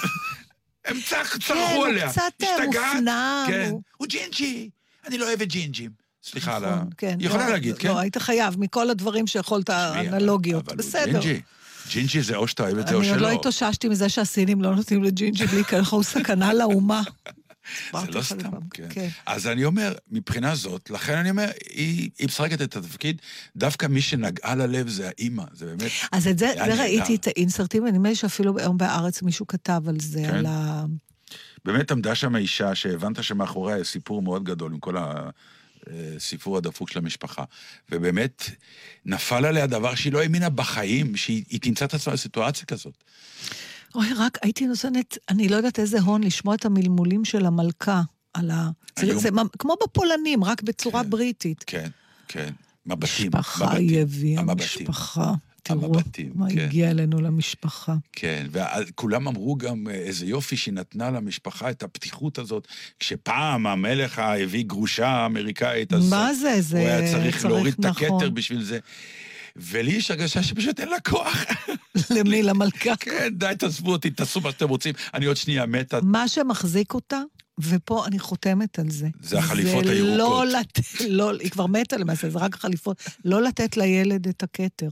[0.85, 2.09] הם צח, צרחו הוא עליה.
[2.09, 2.93] קצת, אה, השתגעת?
[2.95, 3.67] מופנם, כן.
[3.71, 4.69] הוא- הוא ג'ינג'י.
[5.07, 5.89] אני לא אוהבת ג'ינג'ים.
[6.23, 6.75] סליחה על ה...
[6.75, 7.15] נכון, כן.
[7.19, 7.87] היא יכולה לא, להגיד, כן?
[7.87, 10.69] לא, היית חייב, מכל הדברים שיכולת, אנלוגיות.
[10.69, 11.05] הוא בסדר.
[11.19, 11.41] ג'ינג'י.
[11.89, 13.29] ג'ינג'י זה או שאתה אוהב את זה או אני עוד שלא.
[13.29, 17.01] לא התאוששתי מזה שהסינים לא נותנים לג'ינג'י בלי ככה, הוא סכנה לאומה.
[17.91, 18.87] זה לא סתם, כן.
[18.89, 19.07] כן.
[19.25, 23.21] אז אני אומר, מבחינה זאת, לכן אני אומר, היא היא משחקת את התפקיד,
[23.55, 25.91] דווקא מי שנגעה ללב זה האימא, זה באמת...
[26.11, 26.81] אז את זה, זה.
[26.81, 30.33] ראיתי את האינסרטים, ונדמה לי שאפילו היום בהארץ מישהו כתב על זה, כן.
[30.33, 30.85] על ה...
[31.65, 37.43] באמת עמדה שם אישה שהבנת שמאחוריה סיפור מאוד גדול עם כל הסיפור הדפוק של המשפחה.
[37.91, 38.49] ובאמת,
[39.05, 43.03] נפל עליה דבר שהיא לא האמינה בחיים, שהיא היא תמצא את עצמה בסיטואציה כזאת.
[43.95, 48.01] אוי, רק הייתי נותנת, אני לא יודעת איזה הון, לשמוע את המלמולים של המלכה
[48.33, 48.69] על ה...
[48.99, 51.09] זה, היום- זה ממ- כמו בפולנים, רק בצורה כן.
[51.09, 51.63] בריטית.
[51.67, 51.89] כן,
[52.27, 52.53] כן.
[52.85, 53.27] מבטים.
[53.27, 53.65] משפחה
[54.37, 54.47] המבטים.
[54.57, 55.33] משפחה.
[55.63, 56.59] תראו המבטים, מה כן.
[56.59, 57.95] הגיע אלינו למשפחה.
[58.13, 62.67] כן, וכולם אמרו גם אה, איזה יופי שהיא נתנה למשפחה את הפתיחות הזאת,
[62.99, 66.61] כשפעם המלך הביא גרושה אמריקאית, אז מה זה?
[66.61, 68.07] זה הוא היה צריך צריך, להוריד את נכון.
[68.07, 68.79] הכתר בשביל זה.
[69.55, 71.45] ולי יש הרגשה שפשוט אין לה כוח.
[72.09, 72.43] למי?
[72.43, 72.95] למלכה?
[72.95, 75.99] כן, די, תעזבו אותי, תעשו מה שאתם רוצים, אני עוד שנייה מתה.
[76.01, 77.21] מה שמחזיק אותה,
[77.59, 79.07] ופה אני חותמת על זה.
[79.21, 80.17] זה החליפות זה הירוקות.
[80.17, 83.03] לא לתת, לא, היא כבר מתה למעשה, זה רק החליפות.
[83.25, 84.89] לא לתת לילד את הכתר.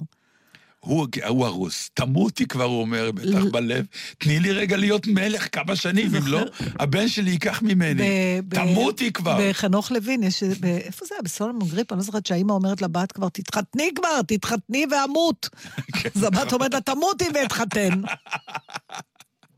[0.83, 3.85] הוא, הוא הרוס, תמותי כבר, הוא אומר, בטח בלב,
[4.17, 6.39] תני לי רגע להיות מלך כמה שנים, אם לא,
[6.79, 8.03] הבן שלי ייקח ממני.
[8.41, 9.37] ב- ב- תמותי כבר.
[9.49, 10.43] בחנוך לוין, יש...
[10.43, 11.21] ב- איפה זה היה?
[11.21, 11.91] בסולומון גריפ?
[11.91, 15.49] אני לא זוכרת שהאימא אומרת לבת כבר, תתחתני כבר, תתחתני ואמות.
[16.01, 16.09] כן.
[16.15, 18.01] אז הבת אומרת לה, תמותי ואתחתן.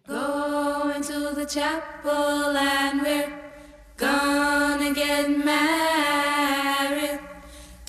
[0.07, 3.31] Going to the chapel and we're
[3.97, 7.19] gonna get married.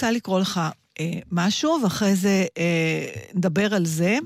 [0.00, 0.60] רוצה לקרוא לך
[1.00, 4.18] אה, משהו, ואחרי זה אה, נדבר על זה.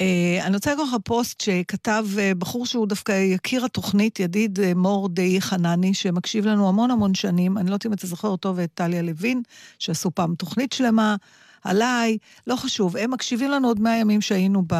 [0.00, 4.74] אה, אני רוצה לקרוא לך פוסט שכתב אה, בחור שהוא דווקא יקיר התוכנית, ידיד אה,
[4.74, 7.58] מור די חנני, שמקשיב לנו המון המון שנים.
[7.58, 9.42] אני לא יודעת אם אתה זוכר אותו ואת טליה לוין,
[9.78, 11.16] שעשו פעם תוכנית שלמה
[11.62, 12.96] עליי, לא חשוב.
[12.96, 14.74] הם מקשיבים לנו עוד מהימים שהיינו ב...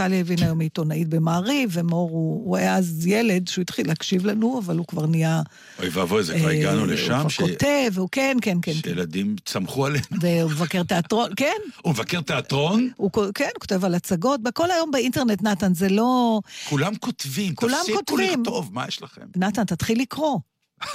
[0.00, 4.26] טליה לוין היום היא עיתונאית במעריב, ומור הוא, הוא היה אז ילד שהוא התחיל להקשיב
[4.26, 5.42] לנו, אבל הוא כבר נהיה...
[5.78, 8.72] אוי ואבוי, זה כבר אה, הגענו הוא לשם, כבר ש- כותב, הוא כן, כן, כן.
[8.72, 8.78] כן.
[8.82, 10.04] שילדים צמחו עלינו.
[10.20, 14.90] והוא מבקר תיאטרון, כן, הוא מבקר תיאטרון, הוא כן, הוא כותב על הצגות, בכל היום
[14.90, 16.40] באינטרנט, נתן, זה לא...
[16.68, 18.40] כולם כותבים, כולם תפסיקו כותבים.
[18.40, 19.22] לכתוב, מה יש לכם?
[19.36, 20.38] נתן, תתחיל לקרוא.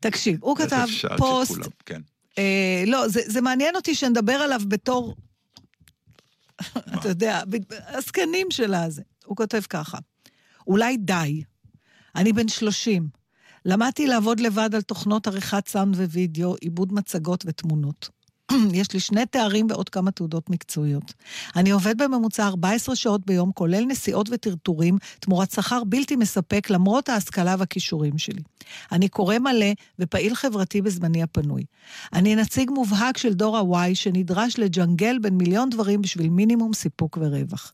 [0.00, 2.00] תקשיב, הוא כתב פוסט, שכולם- כן.
[2.38, 5.14] אה, לא, זה, זה מעניין אותי שנדבר עליו בתור,
[6.94, 7.42] אתה יודע,
[7.88, 9.02] הזקנים של הזה.
[9.24, 9.98] הוא כותב ככה,
[10.66, 11.42] אולי די,
[12.16, 13.08] אני בן 30,
[13.64, 18.17] למדתי לעבוד לבד על תוכנות עריכת סאונד ווידאו, עיבוד מצגות ותמונות.
[18.72, 21.12] יש לי שני תארים ועוד כמה תעודות מקצועיות.
[21.56, 27.56] אני עובד בממוצע 14 שעות ביום, כולל נסיעות וטרטורים, תמורת שכר בלתי מספק למרות ההשכלה
[27.58, 28.42] והכישורים שלי.
[28.92, 31.64] אני קורא מלא ופעיל חברתי בזמני הפנוי.
[32.12, 37.72] אני נציג מובהק של דור ה-Y שנדרש לג'נגל בין מיליון דברים בשביל מינימום סיפוק ורווח.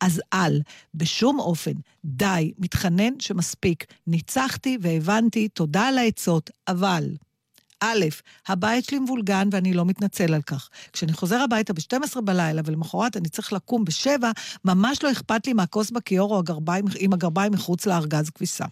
[0.00, 0.60] אז אל,
[0.94, 1.72] בשום אופן,
[2.04, 3.84] די, מתחנן שמספיק.
[4.06, 7.04] ניצחתי והבנתי, תודה על העצות, אבל...
[7.84, 8.04] א',
[8.48, 10.68] הבית שלי מבולגן ואני לא מתנצל על כך.
[10.92, 14.24] כשאני חוזר הביתה ב-12 בלילה ולמחרת אני צריך לקום ב-7,
[14.64, 18.64] ממש לא אכפת לי מהכוס בכיור או הגרביים, עם הגרביים מחוץ לארגז כביסה.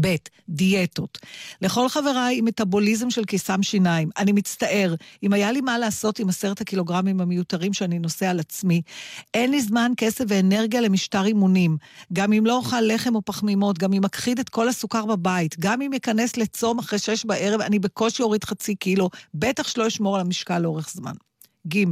[0.00, 0.14] ב',
[0.48, 1.18] דיאטות.
[1.62, 6.28] לכל חבריי עם מטאבוליזם של קיסם שיניים, אני מצטער, אם היה לי מה לעשות עם
[6.28, 8.82] עשרת הקילוגרמים המיותרים שאני נושא על עצמי,
[9.34, 11.76] אין לי זמן, כסף ואנרגיה למשטר אימונים.
[12.12, 15.82] גם אם לא אוכל לחם או פחמימות, גם אם אכחיד את כל הסוכר בבית, גם
[15.82, 20.20] אם אכנס לצום אחרי שש בערב, אני בקושי אוריד חצי קילו, בטח שלא אשמור על
[20.20, 21.12] המשקל לאורך זמן.
[21.68, 21.84] ג'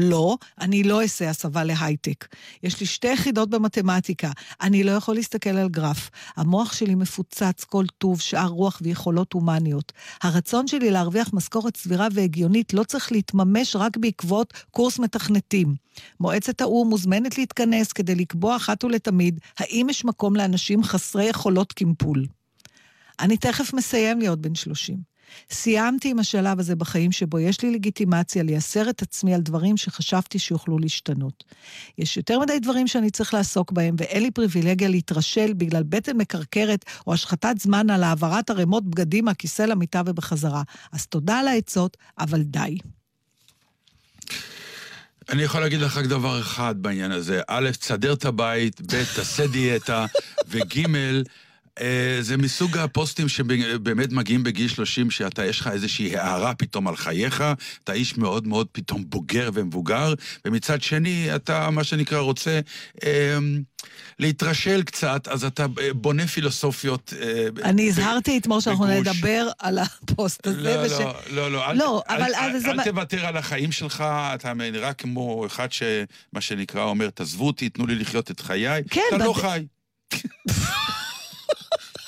[0.00, 2.26] לא, אני לא אעשה הסבה להייטק.
[2.62, 6.10] יש לי שתי יחידות במתמטיקה, אני לא יכול להסתכל על גרף.
[6.36, 9.92] המוח שלי מפוצץ כל טוב, שאר רוח ויכולות הומניות.
[10.22, 15.74] הרצון שלי להרוויח משכורת סבירה והגיונית לא צריך להתממש רק בעקבות קורס מתכנתים.
[16.20, 22.26] מועצת האו"ם מוזמנת להתכנס כדי לקבוע אחת ולתמיד האם יש מקום לאנשים חסרי יכולות קימפול.
[23.20, 25.09] אני תכף מסיים להיות בן 30.
[25.50, 30.38] סיימתי עם השלב הזה בחיים שבו יש לי לגיטימציה לייסר את עצמי על דברים שחשבתי
[30.38, 31.44] שיוכלו להשתנות.
[31.98, 36.84] יש יותר מדי דברים שאני צריך לעסוק בהם, ואין לי פריבילגיה להתרשל בגלל בטן מקרקרת
[37.06, 40.62] או השחתת זמן על העברת ערימות בגדים מהכיסא למיטה ובחזרה.
[40.92, 42.78] אז תודה על העצות, אבל די.
[45.28, 47.40] אני יכול להגיד לך רק דבר אחד בעניין הזה.
[47.48, 50.06] א', תסדר את הבית, ב', תעשה דיאטה,
[50.50, 50.86] וג',
[52.20, 57.44] זה מסוג הפוסטים שבאמת מגיעים בגיל 30, שאתה, יש לך איזושהי הערה פתאום על חייך,
[57.84, 60.14] אתה איש מאוד מאוד פתאום בוגר ומבוגר,
[60.44, 62.60] ומצד שני, אתה, מה שנקרא, רוצה
[63.04, 63.38] אה,
[64.18, 67.12] להתרשל קצת, אז אתה אה, בונה פילוסופיות.
[67.22, 68.86] אה, אני הזהרתי אתמול שאנחנו.
[68.86, 70.92] נדבר על הפוסט הזה, לא, וש...
[70.92, 74.04] לא, לא, לא, אל, לא, אל, אבל אל, זה אל מה- תוותר על החיים שלך,
[74.34, 75.90] אתה נראה כמו אחד שמה
[76.40, 78.82] שנקרא אומר, תעזבו אותי, תנו לי לחיות את חיי.
[78.90, 79.64] כן, אתה לא בד- חי.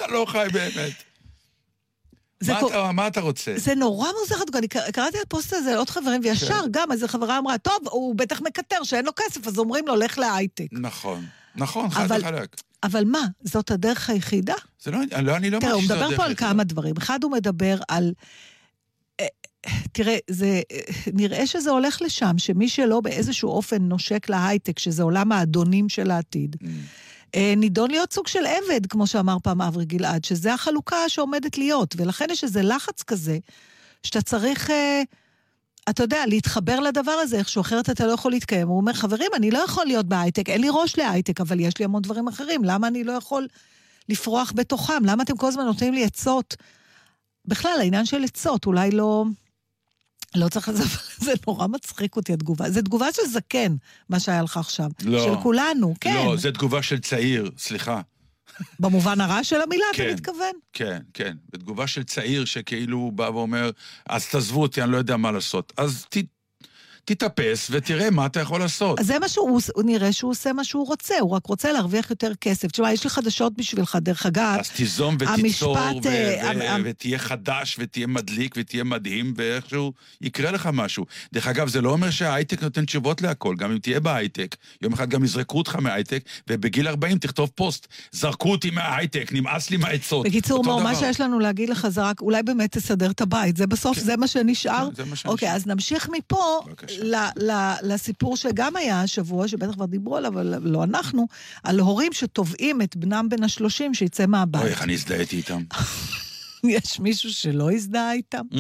[0.04, 0.92] אתה לא חי באמת.
[2.48, 3.52] מה, כל- אתה, מה אתה רוצה?
[3.56, 6.68] זה נורא מוזר, אני קר- קראתי את הפוסט הזה לעוד חברים, וישר כן.
[6.70, 10.18] גם איזה חברה אמרה, טוב, הוא בטח מקטר שאין לו כסף, אז אומרים לו, לך
[10.18, 10.66] להייטק.
[10.72, 12.56] נכון, נכון, חד אבל- וחלק.
[12.82, 14.54] אבל מה, זאת הדרך היחידה?
[14.82, 16.48] זה לא, לא, אני לא תראה, הוא מדבר פה על היחידה.
[16.48, 16.94] כמה דברים.
[16.98, 18.12] אחד, הוא מדבר על...
[19.20, 19.26] אה,
[19.92, 20.80] תראה, זה, אה,
[21.12, 26.56] נראה שזה הולך לשם, שמי שלא באיזשהו אופן נושק להייטק, שזה עולם האדונים של העתיד,
[26.62, 26.66] Mm.
[27.34, 31.94] אה, נידון להיות סוג של עבד, כמו שאמר פעם אברי גלעד, שזה החלוקה שעומדת להיות,
[31.98, 33.38] ולכן יש איזה לחץ כזה,
[34.02, 35.02] שאתה צריך, אה,
[35.90, 38.68] אתה יודע, להתחבר לדבר הזה איכשהו, אחרת אתה לא יכול להתקיים.
[38.68, 41.84] הוא אומר, חברים, אני לא יכול להיות בהייטק, אין לי ראש להייטק, אבל יש לי
[41.84, 43.46] המון דברים אחרים, למה אני לא יכול
[44.08, 45.04] לפרוח בתוכם?
[45.04, 46.56] למה אתם כל הזמן נותנים לי עצות?
[47.44, 49.24] בכלל, העניין של עצות, אולי לא...
[50.34, 50.84] לא צריך לזה,
[51.18, 52.70] זה נורא מצחיק אותי, התגובה.
[52.70, 53.76] זו תגובה של זקן,
[54.08, 54.90] מה שהיה לך עכשיו.
[55.02, 55.24] לא.
[55.24, 56.14] של כולנו, כן.
[56.14, 58.00] לא, זו תגובה של צעיר, סליחה.
[58.80, 60.12] במובן הרע של המילה, אתה כן.
[60.14, 60.52] מתכוון?
[60.72, 61.36] כן, כן.
[61.52, 63.70] בתגובה של צעיר שכאילו הוא בא ואומר,
[64.06, 65.72] אז תעזבו אותי, אני לא יודע מה לעשות.
[65.76, 66.16] אז ת,
[67.04, 68.98] תתאפס ותראה מה אתה יכול לעשות.
[69.00, 72.10] אז זה מה שהוא, הוא נראה שהוא עושה מה שהוא רוצה, הוא רק רוצה להרוויח
[72.10, 72.70] יותר כסף.
[72.70, 74.56] תשמע, יש לי חדשות בשבילך, דרך אגב.
[74.60, 80.50] אז תיזום ותיצור, המשפט, ו- אה, ו- ותהיה חדש, ותהיה מדליק, ותהיה מדהים, ואיכשהו יקרה
[80.50, 81.04] לך משהו.
[81.32, 85.10] דרך אגב, זה לא אומר שההייטק נותן תשובות להכל, גם אם תהיה בהייטק, יום אחד
[85.10, 90.26] גם יזרקו אותך מההייטק, ובגיל 40 תכתוב פוסט, זרקו אותי מההייטק, נמאס לי מהעצות.
[90.26, 90.94] בקיצור, מור, מה.
[90.94, 94.04] שיש לנו להגיד לך זה רק, אולי באמת תסדר את הבית, זה בסוף, כן.
[94.04, 94.88] זה מה שנשאר?
[94.90, 95.30] כן, זה מה שנשאר.
[95.30, 96.91] אוקיי, אז נמשיך מפה בבקשה.
[97.82, 101.26] לסיפור שגם היה השבוע, שבטח כבר דיברו עליו, אבל לא אנחנו,
[101.62, 104.64] על הורים שתובעים את בנם בן השלושים שיצא אוי, מהבית.
[104.64, 105.62] איך אני הזדהיתי איתם.
[106.64, 108.42] יש מישהו שלא הזדהה איתם?
[108.52, 108.56] Mm.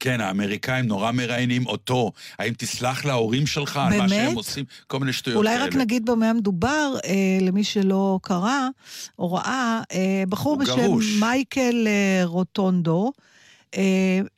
[0.00, 2.12] כן, האמריקאים נורא מראיינים אותו.
[2.38, 4.10] האם תסלח להורים שלך על מה באמת?
[4.10, 4.64] שהם עושים?
[4.86, 5.64] כל מיני שטויות אולי כאלה.
[5.64, 8.68] רק נגיד במה מדובר, אה, למי שלא קרא
[9.18, 11.16] או ראה, אה, בחור בשם גרוש.
[11.20, 13.12] מייקל אה, רוטונדו,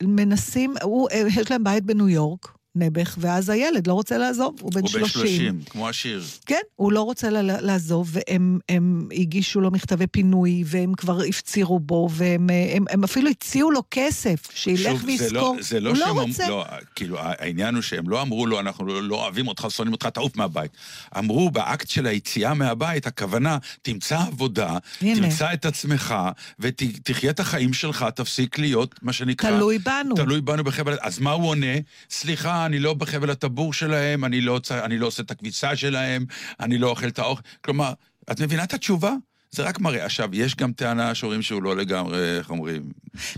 [0.02, 4.72] מנסים, הוא, אה, יש להם בית בניו יורק, נעבך, ואז הילד לא רוצה לעזוב, הוא
[4.72, 5.08] בן הוא בן 30.
[5.08, 6.22] 30, כמו השיר.
[6.46, 12.08] כן, הוא לא רוצה לעזוב, והם הם הגישו לו מכתבי פינוי, והם כבר הפצירו בו,
[12.10, 15.56] והם הם, הם אפילו הציעו לו כסף, שילך שוב, זה ויזכור.
[15.56, 16.16] לא, זה לא הוא שהם...
[16.16, 16.48] לא רוצה.
[16.48, 20.06] לא, כאילו, העניין הוא שהם לא אמרו לו, אנחנו לא, לא אוהבים אותך, שונאים אותך,
[20.06, 20.70] תעוף מהבית.
[21.18, 25.20] אמרו, באקט של היציאה מהבית, הכוונה, תמצא עבודה, הנה.
[25.20, 26.14] תמצא את עצמך,
[26.58, 29.50] ותחיה את החיים שלך, תפסיק להיות, מה שנקרא...
[29.50, 30.14] תלוי בנו.
[30.14, 30.96] תלוי בנו בחבל...
[31.00, 31.76] אז מה הוא עונה?
[32.10, 36.26] סליחה, אני לא בחבל הטבור שלהם, אני לא, אני לא עושה את הכביסה שלהם,
[36.60, 37.42] אני לא אוכל את האוכל.
[37.64, 37.92] כלומר,
[38.30, 39.12] את מבינה את התשובה?
[39.50, 40.04] זה רק מראה.
[40.04, 42.82] עכשיו, יש גם טענה שאומרים שהוא לא לגמרי, איך אומרים?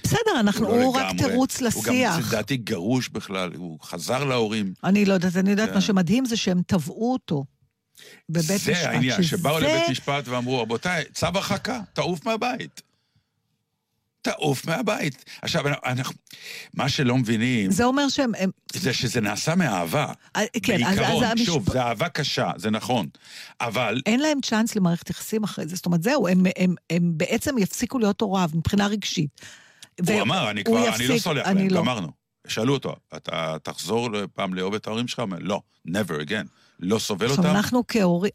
[0.03, 1.29] בסדר, אנחנו, הוא לא הוא רק לגמרי.
[1.29, 2.29] תירוץ הוא גם, לשיח.
[2.29, 4.73] לדעתי, גרוש בכלל, הוא חזר להורים.
[4.85, 5.75] אני לא יודעת, אני יודעת, כן.
[5.75, 7.45] מה שמדהים זה שהם תבעו אותו
[8.29, 8.75] בבית משפט.
[8.75, 12.83] זה העניין, שבאו לבית משפט ואמרו, רבותיי, צו הרחקה, תעוף מהבית.
[14.25, 15.25] תעוף מהבית.
[15.43, 16.15] עכשיו, אנחנו,
[16.75, 18.33] מה שלא מבינים, זה אומר שהם...
[18.39, 20.13] הם, זה שזה נעשה מאהבה.
[20.37, 21.45] אה, כן, אז, אז בעיקרון, המשפ...
[21.45, 23.07] שוב, זה אהבה קשה, זה נכון.
[23.61, 25.77] אבל אין להם צ'אנס למערכת יחסים אחרי זה.
[25.77, 29.41] זאת אומרת, זהו, הם, הם, הם בעצם יפסיקו להיות הוריו מבחינה רגשית.
[30.09, 31.81] הוא אמר, אני כבר, אני לא סולח אני להם, לא.
[31.81, 32.09] גמרנו.
[32.47, 35.19] שאלו אותו, אתה תחזור פעם לאהוב את ההורים שלך?
[35.19, 36.47] הוא אומר, לא, never again.
[36.81, 37.57] לא סובל עכשיו, אותם?
[37.57, 38.33] אנחנו כהורים...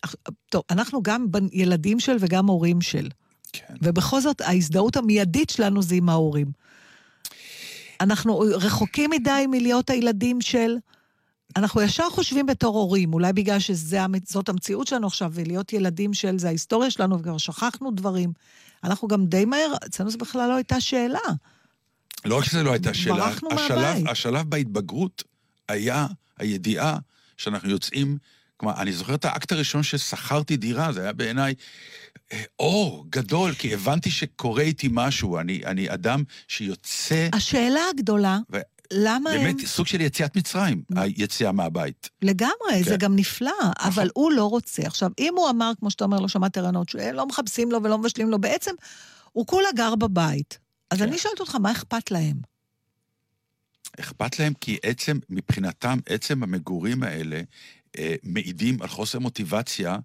[0.49, 3.09] טוב, אנחנו גם ילדים של וגם הורים של.
[3.53, 3.73] כן.
[3.81, 6.51] ובכל זאת, ההזדהות המיידית שלנו זה עם ההורים.
[8.01, 10.75] אנחנו רחוקים מדי מלהיות הילדים של...
[11.55, 16.47] אנחנו ישר חושבים בתור הורים, אולי בגלל שזאת המציאות שלנו עכשיו, ולהיות ילדים של זה
[16.47, 18.33] ההיסטוריה שלנו, וכבר שכחנו דברים.
[18.83, 21.19] אנחנו גם די מהר, אצלנו זו בכלל לא הייתה שאלה.
[22.25, 24.07] לא רק שזה לא הייתה שאלה, השלב.
[24.07, 25.23] השלב בהתבגרות
[25.69, 26.07] היה
[26.37, 26.97] הידיעה
[27.37, 28.17] שאנחנו יוצאים,
[28.57, 31.53] כלומר, אני זוכר את האקט הראשון ששכרתי דירה, זה היה בעיניי
[32.59, 38.59] אור גדול, כי הבנתי שקורה איתי משהו, אני, אני אדם שיוצא, השאלה הגדולה, ו-
[38.93, 39.37] למה הם...
[39.37, 42.09] באמת סוג של יציאת מצרים, היציאה מהבית.
[42.21, 42.97] לגמרי, זה כן.
[42.97, 44.81] גם נפלא, אבל הוא לא רוצה.
[44.87, 48.29] עכשיו, אם הוא אמר, כמו שאתה אומר, לא שמעת ערנות, שלא מחפשים לו ולא מבשלים
[48.29, 48.71] לו, בעצם
[49.31, 50.59] הוא כולה גר בבית.
[50.91, 51.03] אז כן.
[51.03, 52.37] אני שואלת אותך, מה אכפת להם?
[53.99, 57.41] אכפת להם כי עצם, מבחינתם, עצם המגורים האלה
[57.97, 59.97] אה, מעידים על חוסר מוטיבציה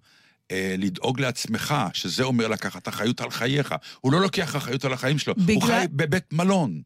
[0.51, 3.75] אה, לדאוג לעצמך, שזה אומר לקחת אחריות על חייך.
[4.01, 6.81] הוא לא לוקח אחריות על החיים שלו, הוא בגלל- חי בבית מלון.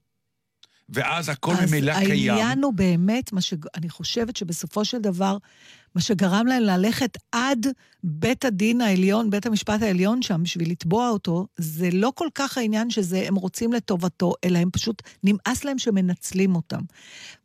[0.91, 2.31] ואז הכל ממילא אז קיים.
[2.33, 5.37] העניין הוא באמת, מה שאני חושבת שבסופו של דבר,
[5.95, 7.67] מה שגרם להם ללכת עד
[8.03, 12.89] בית הדין העליון, בית המשפט העליון שם, בשביל לתבוע אותו, זה לא כל כך העניין
[12.89, 16.81] שזה, הם רוצים לטובתו, אלא הם פשוט, נמאס להם שמנצלים אותם.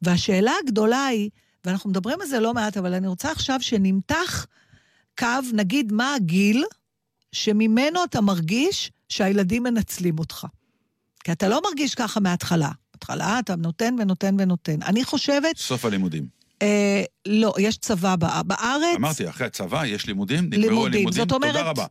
[0.02, 1.30] והשאלה הגדולה היא,
[1.64, 4.46] ואנחנו מדברים על זה לא מעט, אבל אני רוצה עכשיו שנמתח
[5.18, 6.64] קו, נגיד, מה הגיל
[7.32, 10.46] שממנו אתה מרגיש שהילדים מנצלים אותך.
[11.24, 12.70] כי אתה לא מרגיש ככה מההתחלה.
[12.92, 14.82] בהתחלה אתה נותן ונותן ונותן.
[14.82, 16.26] אני חושבת, סוף הלימודים.
[16.62, 18.96] אה, לא, יש צבא בא- בארץ.
[18.96, 20.86] אמרתי, אחרי הצבא יש לימודים, נגמרו לימודים.
[20.92, 21.86] הלימודים, זאת אומרת, תודה רבה.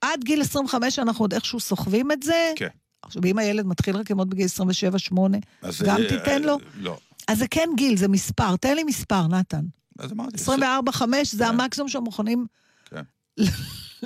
[0.00, 2.52] עד גיל 25 אנחנו עוד איכשהו סוחבים את זה.
[2.56, 2.68] כן.
[3.02, 6.52] עכשיו, אם הילד מתחיל רק ללמוד בגיל 27-8, אז, גם אה, תיתן לו?
[6.52, 6.98] אה, לא.
[7.28, 8.56] אז זה כן גיל, זה מספר.
[8.56, 9.64] תן לי מספר, נתן.
[9.98, 10.36] אז אמרתי.
[10.44, 11.50] 24-5 זה כן.
[11.50, 12.46] המקסימום מוכנים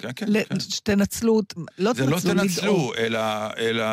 [0.03, 0.61] כן, כן, ל- כן.
[0.61, 1.43] שתנצלו,
[1.79, 2.47] לא זה לא תנצלו, לדאוג.
[2.49, 3.21] תנצלו, אלא,
[3.59, 3.85] אלא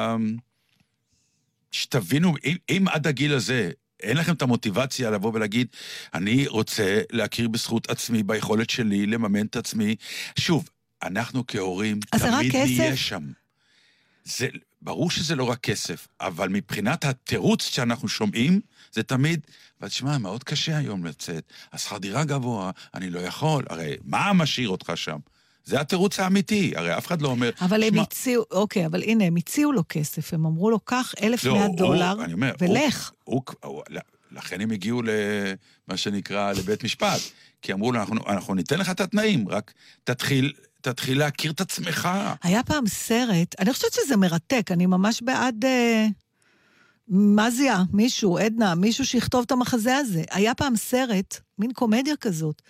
[1.72, 3.72] שתבינו, אם, אם עד הגיל הזה
[4.04, 5.68] אין לכם את המוטיבציה לבוא ולהגיד,
[6.14, 9.96] אני רוצה להכיר בזכות עצמי, ביכולת שלי לממן את עצמי.
[10.40, 10.70] שוב,
[11.04, 12.56] אנחנו כהורים תמיד?
[12.56, 13.24] נהיה שם.
[14.24, 14.48] זה,
[14.88, 18.60] ברור שזה לא רק כסף, אבל מבחינת התירוץ שאנחנו שומעים,
[18.92, 19.40] זה תמיד,
[19.82, 24.70] אבל תשמע, מאוד קשה היום לצאת, השכר דירה גבוה, אני לא יכול, הרי מה משאיר
[24.70, 25.18] אותך שם?
[25.66, 27.50] זה התירוץ האמיתי, הרי אף אחד לא אומר...
[27.62, 31.14] אבל הם "שמע, הציעו, אוקיי, אבל הנה, הם הציעו לו כסף, הם אמרו לו, קח
[31.24, 33.12] 1,100 לא, הוא- דולר אני אומר, ולך.
[33.24, 33.84] הוא, הוא, הוא,
[34.32, 37.20] לכן הם הגיעו למה שנקרא לבית משפט.
[37.62, 39.74] כי אמרו לו, אנחנו, אנחנו ניתן לך את התנאים, רק
[40.04, 42.10] תתחיל, תתחיל להכיר את עצמך.
[42.44, 45.66] היה פעם סרט, אני חושבת שזה מרתק, אני ממש בעד...
[45.66, 46.08] אה,
[47.10, 50.24] מזיה, מישהו, עדנה, מישהו שיכתוב את המחזה הזה.
[50.32, 52.62] היה פעם סרט, מין קומדיה כזאת,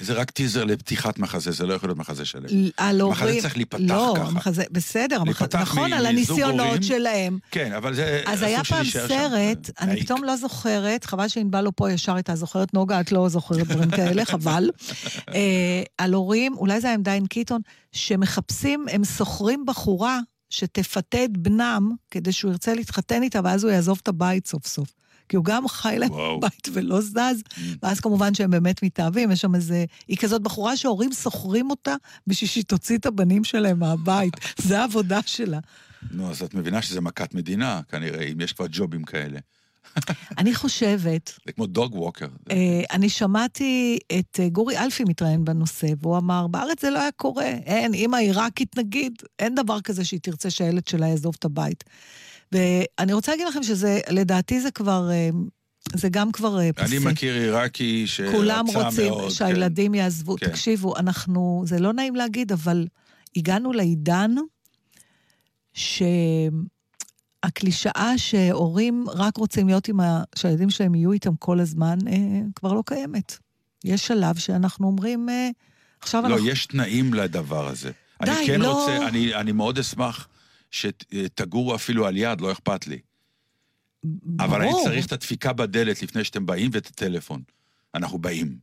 [0.00, 2.48] זה רק טיזר לפתיחת מחזה, זה לא יכול להיות מחזה שלם.
[2.76, 3.16] על הורים...
[3.16, 4.30] מחזה צריך להיפתח לא, ככה.
[4.30, 5.22] מחזה, בסדר,
[5.60, 6.82] נכון, על הניסיונות.
[6.82, 7.38] שלהם.
[7.50, 8.22] כן, אבל זה...
[8.26, 8.84] אז היה פעם.
[8.84, 10.00] סרט, אני.
[10.00, 13.90] פתאום לא זוכרת, חבל שענבל לא פה ישר הייתה זוכרת, נוגה, את לא זוכרת דברים
[13.90, 14.70] כאלה, חבל.
[15.28, 17.60] אה, על הורים, אולי זה היה עם דיין קיטון,
[17.92, 20.20] שמחפשים, הם שוכרים בחורה
[20.50, 24.99] שתפתה את בנם כדי שהוא ירצה להתחתן איתה, ואז הוא יעזוב את הבית סוף סוף.
[25.30, 26.10] כי הוא גם חי להם.
[26.10, 27.42] בבית ולא זז,
[27.82, 29.84] ואז כמובן שהם באמת מתאהבים, יש שם איזה...
[30.08, 31.94] היא כזאת בחורה שההורים שוכרים אותה
[32.26, 34.34] בשביל שהיא תוציא את הבנים שלהם מהבית.
[34.66, 35.58] זה העבודה שלה.
[36.10, 39.38] נו, אז את מבינה שזה מכת מדינה, כנראה, אם יש כבר ג'ובים כאלה.
[40.38, 42.26] אני חושבת זה כמו דוג ווקר.
[42.50, 47.12] אה, אני שמעתי את אה, גורי אלפי מתראיין בנושא, והוא אמר, בארץ זה לא היה
[47.16, 47.44] קורה.
[47.44, 51.84] אין, אימא עיראקית נגיד, אין דבר כזה שהיא תרצה שהילד שלה יעזוב את הבית.
[52.52, 55.30] ואני רוצה להגיד לכם שזה, לדעתי זה כבר, אה,
[55.94, 56.84] זה גם כבר אה, פסה.
[56.84, 58.42] אני מכיר עיראקי שרצה מאוד.
[58.42, 59.30] כולם רוצים כן.
[59.30, 60.36] שהילדים יעזבו.
[60.36, 60.46] כן.
[60.48, 62.86] תקשיבו, אנחנו, זה לא נעים להגיד, אבל
[63.36, 64.34] הגענו לעידן
[67.42, 70.22] שהקלישאה שהורים רק רוצים להיות עם ה...
[70.34, 73.38] שהילדים שלהם יהיו איתם כל הזמן, אה, כבר לא קיימת.
[73.84, 75.48] יש שלב שאנחנו אומרים, אה,
[76.00, 76.48] עכשיו לא, אנחנו...
[76.48, 77.90] יש תנאים לדבר הזה.
[78.24, 80.28] די, אני כן לא- רוצה, אני, אני מאוד אשמח
[80.70, 82.98] שתגורו אפילו על יד, לא אכפת לי.
[84.40, 84.84] אבל אני ברור.
[84.84, 87.42] צריך את הדפיקה בדלת לפני שאתם באים ואת הטלפון.
[87.94, 88.58] אנחנו באים.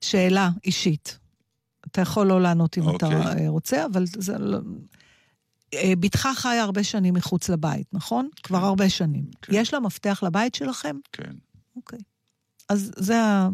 [0.00, 1.18] שאלה אישית.
[1.86, 3.44] אתה יכול לא לענות אם אתה אוקיי.
[3.44, 4.58] אה, רוצה, אבל זה לא...
[5.74, 8.28] בתך חיה הרבה שנים מחוץ לבית, נכון?
[8.42, 9.24] כבר הרבה שנים.
[9.42, 9.52] כן.
[9.56, 10.96] יש לה מפתח לבית שלכם?
[11.12, 11.32] כן.
[11.76, 11.98] אוקיי.
[12.68, 13.48] אז זה ה...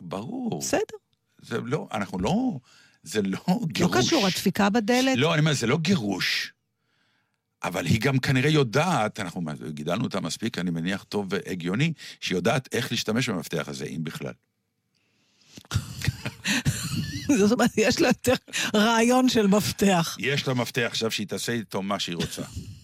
[0.00, 0.60] ברור.
[0.60, 0.96] בסדר.
[1.42, 2.58] זה לא, אנחנו לא,
[3.02, 3.96] זה לא לא גירוש.
[3.96, 5.16] קשור, הדפיקה בדלת.
[5.16, 6.52] לא, אני אומר, זה לא גירוש.
[7.64, 12.68] אבל היא גם כנראה יודעת, אנחנו גידלנו אותה מספיק, אני מניח, טוב והגיוני, שהיא יודעת
[12.72, 14.32] איך להשתמש במפתח הזה, אם בכלל.
[17.38, 18.34] זאת אומרת, יש לה יותר
[18.74, 20.16] רעיון של מפתח.
[20.20, 22.42] יש לה מפתח עכשיו שהיא תעשה איתו מה שהיא רוצה.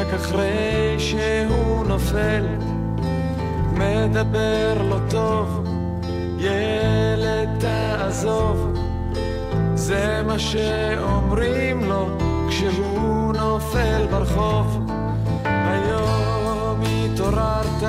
[0.00, 2.44] רק אחרי שהוא נופל.
[3.72, 5.64] מדבר לא טוב,
[6.38, 8.72] ילד תעזוב,
[9.74, 12.08] זה מה שאומרים לו
[12.48, 14.90] כשהוא נופל ברחוב.
[15.44, 17.82] היום התעוררת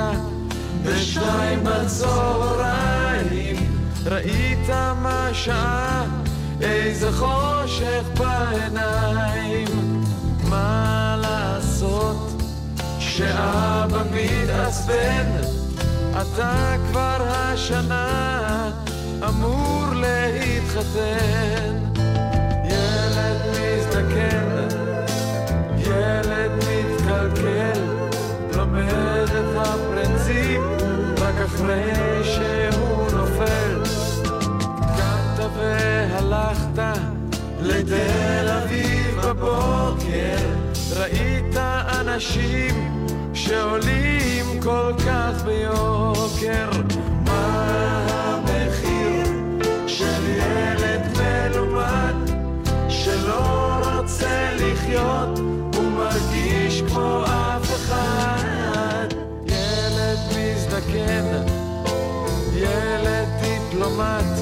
[0.84, 3.56] בשתיים בצהריים,
[4.06, 4.68] ראית
[5.02, 6.04] מה שעה,
[6.60, 9.71] איזה חושך בעיניים.
[13.16, 15.26] שאבא מתעצבן,
[16.10, 18.70] אתה כבר השנה
[19.28, 21.78] אמור להתחתן.
[22.64, 24.66] ילד מזדקן,
[25.78, 27.80] ילד מתקלקל,
[28.56, 30.62] לומד את הפרינציפ
[31.18, 33.82] רק אחרי שהוא נופל.
[34.96, 36.98] קמת והלכת
[37.60, 40.36] לתל אביב בבוקר,
[40.96, 41.56] ראית
[42.00, 43.01] אנשים
[43.46, 46.70] שעולים כל כך ביוקר.
[47.24, 49.26] מה המחיר
[49.86, 52.14] של ילד מלומד
[52.88, 55.38] שלא רוצה לחיות,
[55.74, 59.06] הוא מרגיש כמו אף אחד.
[59.46, 61.42] ילד מזדקן,
[62.54, 64.38] ילד דיפלומט,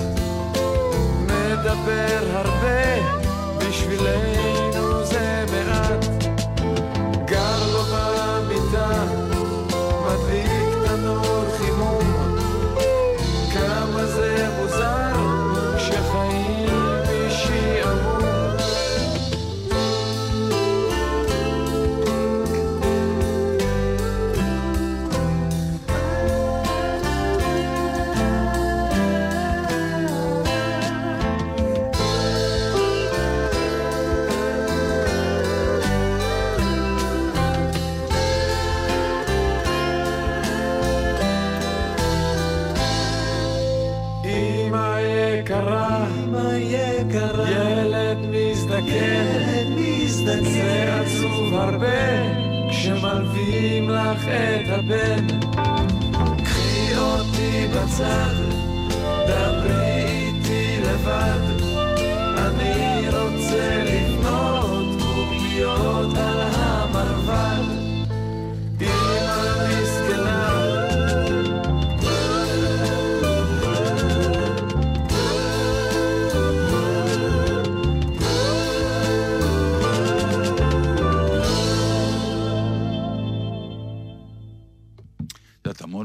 [1.26, 2.96] מדבר הרבה,
[3.58, 4.49] בשבילנו
[51.70, 52.22] הרבה
[52.70, 55.26] כשמלווים לך את הבן.
[56.44, 58.34] קחי אותי בצד,
[59.26, 61.64] דברי איתי לבד.
[62.38, 66.39] אני רוצה לבנות קוביות על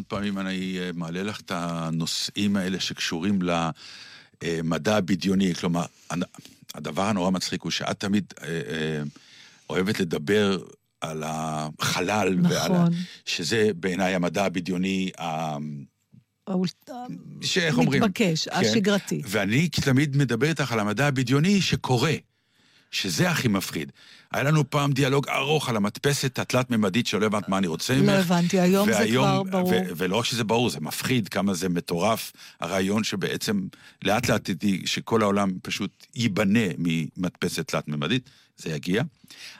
[0.07, 3.39] פעמים אני אה, מעלה לך את הנושאים האלה שקשורים
[4.43, 5.55] למדע הבדיוני.
[5.55, 5.85] כלומר,
[6.75, 9.03] הדבר הנורא מצחיק הוא שאת תמיד אה, אה,
[9.69, 10.57] אוהבת לדבר
[11.01, 12.93] על החלל, ועל ה- נכון.
[13.25, 15.57] שזה בעיניי המדע הבדיוני, ה-
[17.41, 18.03] שאיך אומרים?
[18.03, 18.55] מתבקש, כן.
[18.55, 19.21] השגרתי.
[19.25, 22.13] ואני תמיד מדבר איתך על המדע הבדיוני שקורה,
[22.95, 23.91] שזה הכי מפחיד.
[24.31, 28.05] היה לנו פעם דיאלוג ארוך על המדפסת התלת-ממדית שלא הבנת מה אני רוצה ממך.
[28.09, 29.73] לא הבנתי, היום זה והיום- כבר ברור.
[29.97, 33.67] ולא רק שזה ברור, זה מפחיד כמה זה מטורף, הרעיון שבעצם
[34.03, 39.03] לאט לאט תדעי שכל העולם פשוט ייבנה ממדפסת תלת-ממדית, זה יגיע.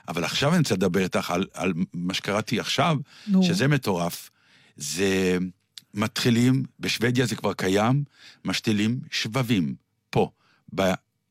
[0.08, 2.96] אבל עכשיו אני רוצה לדבר איתך על, על מה שקראתי עכשיו,
[3.28, 3.42] נו.
[3.42, 4.30] שזה מטורף.
[4.76, 5.38] זה
[5.94, 8.04] מתחילים, בשוודיה זה כבר קיים,
[8.44, 9.74] משתילים שבבים,
[10.10, 10.30] פה,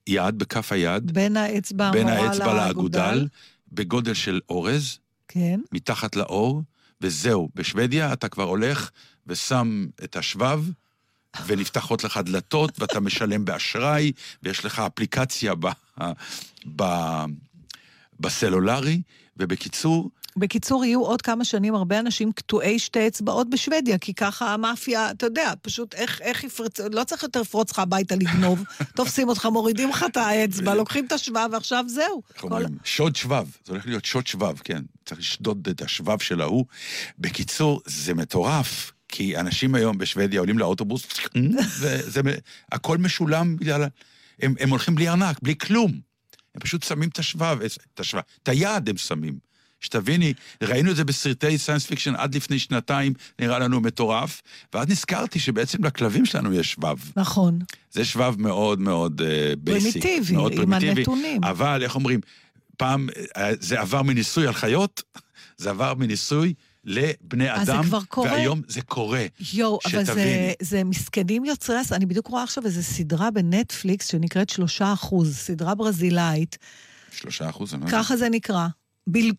[0.08, 3.28] ביד, בכף היד, בין האצבע בין המורה האצבע לאגודל,
[3.72, 4.97] בגודל של אורז,
[5.28, 5.60] כן.
[5.72, 6.62] מתחת לאור,
[7.01, 7.49] וזהו.
[7.56, 8.89] בשוודיה אתה כבר הולך
[9.28, 10.64] ושם את השבב,
[11.45, 14.12] ונפתחות לך דלתות, ואתה משלם באשראי,
[14.43, 15.68] ויש לך אפליקציה ב,
[16.76, 16.84] ב,
[18.20, 19.01] בסלולרי,
[19.38, 25.11] ובקיצור, בקיצור, יהיו עוד כמה שנים הרבה אנשים קטועי שתי אצבעות בשוודיה, כי ככה המאפיה,
[25.11, 28.63] אתה יודע, פשוט איך, איך יפרצו, לא צריך יותר לפרוץ לך הביתה לגנוב,
[28.95, 32.21] תופסים אותך, מורידים לך את האצבע, לוקחים את השבב, ועכשיו זהו.
[32.38, 32.63] כל-?
[32.83, 34.81] שוד שבב, זה הולך להיות שוד שבב, כן.
[35.05, 36.65] צריך לשדוד את השבב של ההוא.
[37.19, 41.07] בקיצור, זה מטורף, כי אנשים היום בשוודיה עולים לאוטובוס,
[41.79, 42.21] וזה,
[42.71, 43.86] הכל משולם בגלל...
[44.41, 45.91] הם, הם הולכים בלי ארנק, בלי כלום.
[46.55, 47.57] הם פשוט שמים את השבב,
[47.93, 49.44] את השבב, את היד הם שמים.
[49.86, 50.33] שתביני,
[50.63, 54.41] ראינו את זה בסרטי science fiction עד לפני שנתיים, נראה לנו מטורף,
[54.73, 56.97] ואז נזכרתי שבעצם לכלבים שלנו יש שבב.
[57.15, 57.59] נכון.
[57.91, 59.21] זה שבב מאוד מאוד
[59.59, 60.03] basic.
[60.03, 61.43] פרימיטיבי, מאוד עם פרימיטיבי, הנתונים.
[61.43, 62.19] אבל איך אומרים,
[62.77, 63.07] פעם
[63.38, 65.03] אה, זה עבר מניסוי על חיות,
[65.57, 66.53] זה עבר מניסוי
[66.86, 68.31] לבני אז זה אדם, כבר קורה?
[68.31, 69.25] והיום זה קורה.
[69.53, 70.53] יואו, אבל זה.
[70.61, 71.77] זה מסכנים יוצרי...
[71.77, 76.57] הס- אני בדיוק רואה עכשיו איזו סדרה בנטפליקס שנקראת שלושה אחוז, סדרה ברזילאית,
[77.11, 77.88] שלושה אחוז, לא.
[77.91, 78.67] ככה זה נקרא.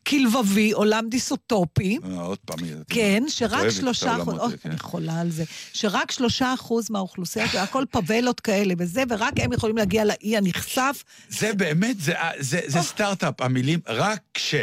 [0.07, 1.99] כלבבי, עולם דיסוטופי.
[2.05, 2.59] אה, עוד פעם.
[2.89, 4.71] כן, שרק שלושה אחוז, האלה, כן.
[4.71, 9.53] אני חולה על זה, שרק שלושה אחוז מהאוכלוסייה, זה הכל פאבלות כאלה וזה, ורק הם
[9.53, 11.05] יכולים להגיע לאי הנכסף.
[11.29, 11.97] זה באמת,
[12.39, 14.55] זה סטארט-אפ, המילים רק כש.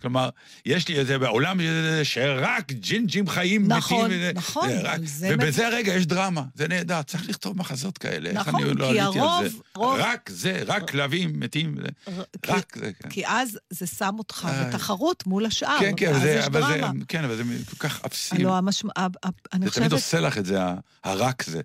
[0.00, 0.28] כלומר,
[0.66, 1.60] יש לי איזה בעולם
[2.02, 4.20] שרק ג'ינג'ים חיים נכון, מתים.
[4.34, 8.30] נכון, זה רק, זה ובזה הרגע יש דרמה, זה נהדר, צריך לכתוב מחזות כאלה.
[8.30, 9.56] איך נכון, אני לא כי עליתי על הרוב- זה?
[9.76, 11.74] רוב- רק זה, רק כלבים מתים.
[11.76, 13.08] זה- כי- רק זה, כן.
[13.10, 14.48] כי אז זה שם אותך.
[14.66, 16.92] בתחרות מול השאר, כן, כן, ואז זה, יש אבל זה, דרמה.
[17.08, 18.36] כן, אבל זה כל כך אפסי.
[18.36, 18.90] הלוא המשמע...
[18.96, 20.58] אני זה תמיד חושבת, עושה לך את זה,
[21.04, 21.60] הרק זה.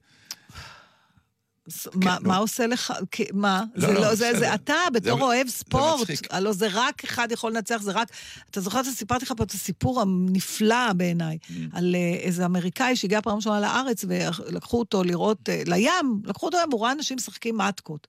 [1.96, 2.28] מה- נו.
[2.28, 2.94] מה עושה לך,
[3.34, 3.64] מה?
[3.76, 4.32] לא, זה לא, לא, זה.
[4.40, 6.34] זה אתה, בתור זה- אוהב ספורט, מצחיק.
[6.34, 8.08] הלוא זה רק אחד יכול לנצח, זה רק...
[8.52, 11.52] אתה זוכר שסיפרתי לך פה את הסיפור הנפלא בעיניי, Mm.
[11.74, 16.58] על אה, איזה אמריקאי שהגיע פעם ראשונה לארץ, ולקחו אותו לראות, אה, לים, לקחו אותו
[16.58, 18.08] לים, הוא ראה אנשים משחקים מתקות.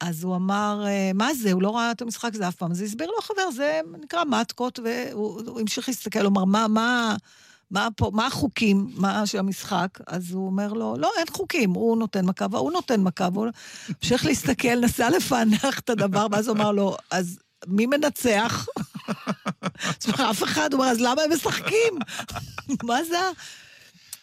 [0.00, 1.52] אז הוא אמר, אה, מה זה?
[1.52, 2.70] הוא לא ראה את המשחק הזה אף פעם.
[2.70, 7.16] אז הסביר לו החבר, זה נקרא מתקות, והוא הוא המשיך להסתכל, הוא אמר, מה, מה,
[7.70, 9.98] מה, פה, מה החוקים מה, המשחק?
[10.06, 13.46] אז הוא אומר לו, לא, אין חוקים, הוא נותן מכה והוא נותן מכה, והוא
[13.88, 18.66] המשיך להסתכל, נסה לפענח את הדבר, ואז הוא אמר לו, אז מי מנצח?
[20.30, 21.94] אף אחד, הוא אומר, אז למה הם משחקים?
[22.88, 23.18] מה זה?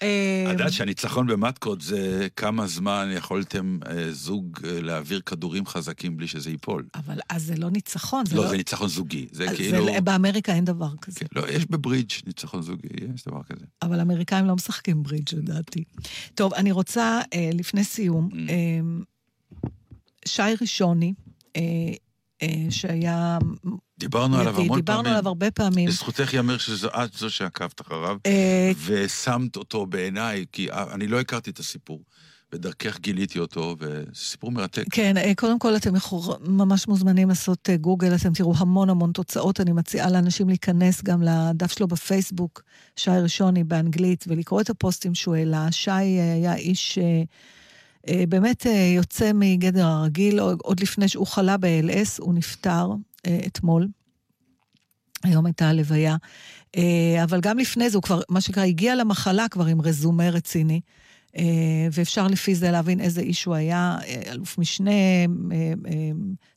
[0.02, 5.66] ה- אה, את יודעת שהניצחון במטקות זה כמה זמן יכולתם אה, זוג אה, להעביר כדורים
[5.66, 6.86] חזקים בלי שזה ייפול.
[6.96, 8.50] אבל אז זה לא ניצחון, זה לא, לא...
[8.50, 9.28] זה ניצחון זוגי.
[9.32, 9.86] זה כאילו...
[9.86, 11.20] זה- באמריקה אין דבר כזה.
[11.20, 13.66] כן, לא, יש בברידג' ניצחון זוגי, יש דבר כזה.
[13.82, 15.84] אבל האמריקאים לא משחקים ברידג' לדעתי.
[16.36, 17.20] טוב, אני רוצה,
[17.54, 19.66] לפני סיום, Mm.
[20.26, 21.14] שי ראשוני,
[22.70, 23.38] שהיה...
[24.00, 25.18] דיברנו עליו המון דיברנו פעמים.
[25.18, 25.88] עליו הרבה פעמים.
[25.88, 31.50] לזכותך ייאמר שזו את זו שעקבת אחריו, אה, ושמת אותו בעיניי, כי אני לא הכרתי
[31.50, 32.04] את הסיפור.
[32.54, 34.84] ודרכך גיליתי אותו, וזה סיפור מרתק.
[34.92, 39.12] כן, אה, קודם כל אתם יכול, ממש מוזמנים לעשות אה, גוגל, אתם תראו המון המון
[39.12, 39.62] תוצאות.
[39.62, 42.62] אני מציעה לאנשים להיכנס גם לדף שלו בפייסבוק,
[42.96, 45.72] שי ראשוני באנגלית, ולקרוא את הפוסטים שהוא העלה.
[45.72, 47.24] שי אה, היה איש אה, אה,
[48.30, 52.90] באמת אה, יוצא מגדר הרגיל, עוד לפני שהוא חלה ב-ALS, הוא נפטר
[53.28, 53.88] אה, אתמול.
[55.24, 56.16] היום הייתה הלוויה.
[56.78, 60.82] אה, אבל גם לפני זה, הוא כבר, מה שנקרא, הגיע למחלה כבר עם רזומה רציני.
[61.38, 61.44] אה,
[61.92, 66.12] ואפשר לפי זה להבין איזה איש הוא היה, אה, אלוף משנה, אה, אה,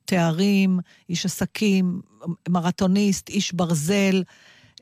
[0.05, 0.78] תארים,
[1.09, 2.01] איש עסקים,
[2.48, 4.22] מרתוניסט, איש ברזל,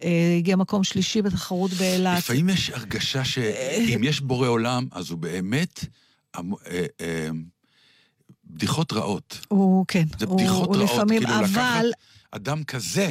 [0.03, 2.19] אה, הגיע מקום שלישי בתחרות באילת.
[2.19, 6.08] לפעמים יש הרגשה שאם יש בורא עולם, אז הוא באמת אמ- אה, אה,
[8.45, 9.41] בדיחות רעות.
[9.49, 11.91] הוא, כן, זה הוא, בדיחות הוא רעות, לפעמים, כאילו לקחת אבל...
[12.30, 13.11] אדם כזה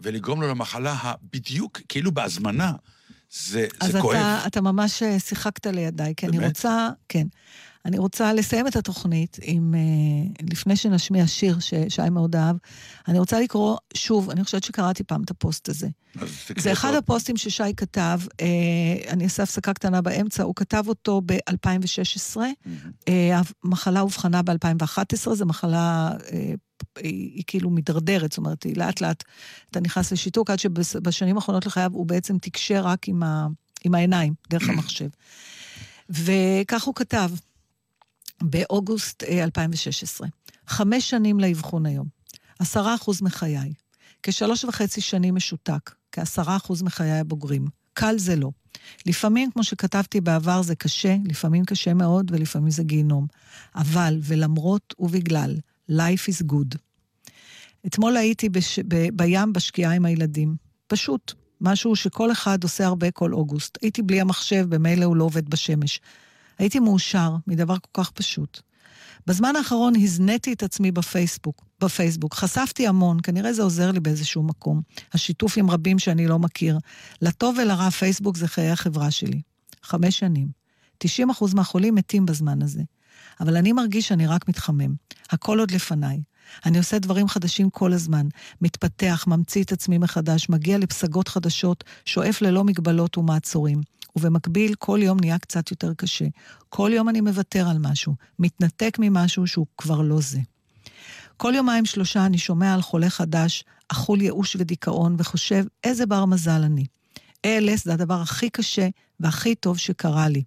[0.00, 0.96] ולגרום לו למחלה
[1.32, 2.72] בדיוק, כאילו בהזמנה,
[3.30, 4.16] זה, אז זה כואב.
[4.16, 6.48] אתה, אתה ממש אה, שיחקת לידיי, כי אני באמת?
[6.56, 7.26] רוצה, כן.
[7.84, 12.56] אני רוצה לסיים את התוכנית עם, אה, לפני שנשמיע שיר ששי מאוד אהב,
[13.08, 15.88] אני רוצה לקרוא שוב, אני חושבת שקראתי פעם את הפוסט הזה.
[16.20, 16.98] אז זה אחד אותו.
[16.98, 18.46] הפוסטים ששי כתב, אה,
[19.08, 22.36] אני אעשה הפסקה קטנה באמצע, הוא כתב אותו ב-2016,
[23.08, 26.10] אה, המחלה אובחנה ב-2011, זו מחלה,
[26.96, 29.24] היא, היא כאילו מידרדרת, זאת אומרת, היא לאט לאט,
[29.70, 33.46] אתה נכנס לשיתוק, עד שבשנים האחרונות לחייו הוא בעצם תקשר רק עם, ה,
[33.84, 35.08] עם העיניים, דרך המחשב.
[36.10, 37.30] וכך הוא כתב,
[38.42, 40.28] באוגוסט אה, 2016,
[40.66, 42.06] חמש שנים לאבחון היום,
[42.58, 43.72] עשרה אחוז מחיי,
[44.22, 47.66] כשלוש וחצי שנים משותק, כעשרה אחוז מחיי הבוגרים.
[47.92, 48.50] קל זה לא.
[49.06, 53.26] לפעמים, כמו שכתבתי בעבר, זה קשה, לפעמים קשה מאוד ולפעמים זה גיהנום.
[53.74, 55.56] אבל, ולמרות ובגלל,
[55.90, 56.78] life is good.
[57.86, 58.78] אתמול הייתי בש...
[58.78, 59.08] ב...
[59.12, 60.56] בים בשקיעה עם הילדים.
[60.86, 63.78] פשוט, משהו שכל אחד עושה הרבה כל אוגוסט.
[63.82, 66.00] הייתי בלי המחשב, במילא הוא לא עובד בשמש.
[66.58, 68.60] הייתי מאושר מדבר כל כך פשוט.
[69.26, 72.34] בזמן האחרון הזניתי את עצמי בפייסבוק, בפייסבוק.
[72.34, 74.82] חשפתי המון, כנראה זה עוזר לי באיזשהו מקום.
[75.12, 76.78] השיתוף עם רבים שאני לא מכיר.
[77.22, 79.40] לטוב ולרע, פייסבוק זה חיי החברה שלי.
[79.82, 80.48] חמש שנים.
[81.04, 81.08] 90%
[81.54, 82.82] מהחולים מתים בזמן הזה.
[83.40, 84.94] אבל אני מרגיש שאני רק מתחמם.
[85.30, 86.22] הכל עוד לפניי.
[86.66, 88.26] אני עושה דברים חדשים כל הזמן,
[88.60, 93.80] מתפתח, ממציא את עצמי מחדש, מגיע לפסגות חדשות, שואף ללא מגבלות ומעצורים.
[94.16, 96.24] ובמקביל, כל יום נהיה קצת יותר קשה.
[96.68, 100.38] כל יום אני מוותר על משהו, מתנתק ממשהו שהוא כבר לא זה.
[101.36, 106.62] כל יומיים שלושה אני שומע על חולה חדש, אכול ייאוש ודיכאון, וחושב, איזה בר מזל
[106.64, 106.84] אני.
[107.46, 108.88] ALS זה הדבר הכי קשה
[109.20, 110.42] והכי טוב שקרה לי.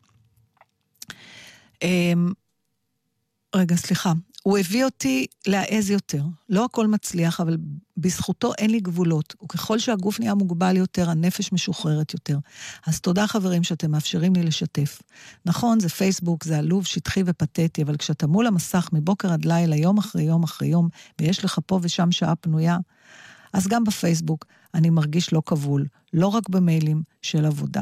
[1.82, 2.32] אמ,
[3.56, 4.14] רגע, סליחה.
[4.44, 6.24] הוא הביא אותי להעז יותר.
[6.50, 7.58] לא הכל מצליח, אבל
[7.98, 9.36] בזכותו אין לי גבולות.
[9.44, 12.38] וככל שהגוף נהיה מוגבל יותר, הנפש משוחררת יותר.
[12.88, 15.02] אז תודה, חברים, שאתם מאפשרים לי לשתף.
[15.46, 19.98] נכון, זה פייסבוק, זה עלוב, שטחי ופתטי, אבל כשאתה מול המסך מבוקר עד לילה, יום
[19.98, 20.90] אחרי יום אחרי יום,
[21.20, 22.78] ויש לך פה ושם שעה פנויה,
[23.54, 27.82] אז גם בפייסבוק אני מרגיש לא כבול, לא רק במיילים של עבודה.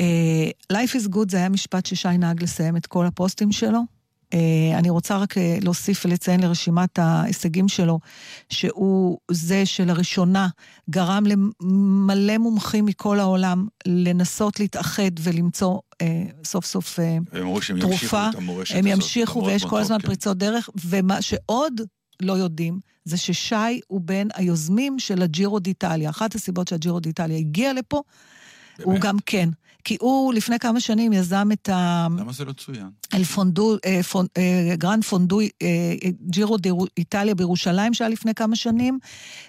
[0.00, 3.95] Uh, Life is good זה היה משפט ששי נהג לסיים את כל הפוסטים שלו.
[4.34, 4.38] Uh,
[4.78, 7.98] אני רוצה רק uh, להוסיף ולציין לרשימת ההישגים שלו,
[8.50, 10.48] שהוא זה שלראשונה
[10.90, 16.06] גרם למלא מומחים מכל העולם לנסות להתאחד ולמצוא uh,
[16.44, 17.02] סוף סוף uh,
[17.32, 18.86] הם ימשיכו תרופה, המורשת הם.
[18.86, 20.06] ימשיכו ויש כל הזמן כן.
[20.06, 21.80] פריצות דרך, ומה שעוד
[22.22, 26.10] לא יודעים, זה ששי הוא בין היוזמים של הג'ירו ד'איטליה.
[26.10, 28.02] אחת הסיבות שהג'ירו ד'איטליה הגיע לפה,
[28.82, 29.04] הוא באמת?
[29.04, 29.48] גם כן.
[29.86, 32.06] כי הוא לפני כמה שנים יזם את ה...
[32.18, 32.90] למה זה לא צוין?
[33.14, 35.94] אל פונדו, אה, פונ, אה, גרנד פונדו, אה,
[36.26, 38.98] ג'ירו ד'איטליה בירושלים שהיה לפני כמה שנים,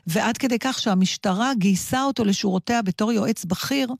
[0.07, 3.93] ועד כדי כך שהמשטרה גייסה אותו לשורותיה בתור יועץ בכיר,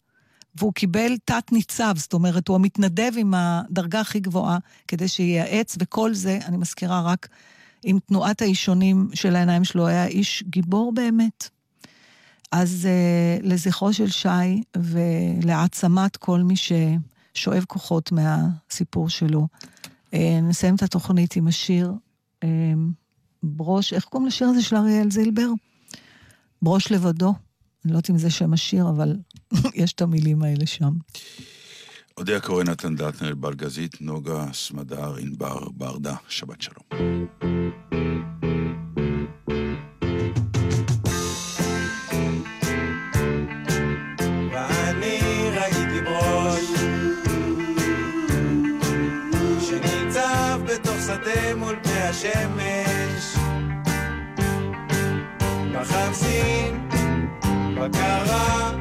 [0.56, 4.58] והוא קיבל תת-ניצב, זאת אומרת, הוא המתנדב עם הדרגה הכי גבוהה
[4.88, 7.28] כדי שייעץ, וכל זה, אני מזכירה רק
[7.84, 11.57] עם תנועת האישונים של העיניים שלו, היה איש גיבור באמת.
[12.62, 19.48] אז uh, לזכרו של שי ולהעצמת כל מי ששואב כוחות מהסיפור שלו,
[20.12, 21.92] uh, נסיים את התוכנית עם השיר
[22.44, 22.48] uh,
[23.44, 25.48] ברוש, איך קוראים לשיר הזה של אריאל זילבר?
[26.62, 27.34] ברוש לבדו.
[27.86, 29.16] אני לא יודעת אם זה שם השיר, אבל
[29.82, 30.94] יש את המילים האלה שם.
[32.18, 36.86] אודיה קורן, נתן דטנר, בלגזית, נוגה, סמדר, ענבר, ברדה, שבת שלום.
[52.18, 53.36] השמש.
[55.74, 56.90] בחמסין,
[57.76, 58.72] בקרה,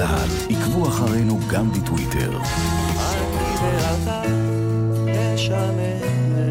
[0.00, 0.56] צה"ל.
[0.56, 2.30] עקבו אחרינו גם בטוויטר.
[2.30, 4.22] אני ואתה
[5.04, 5.96] נשנה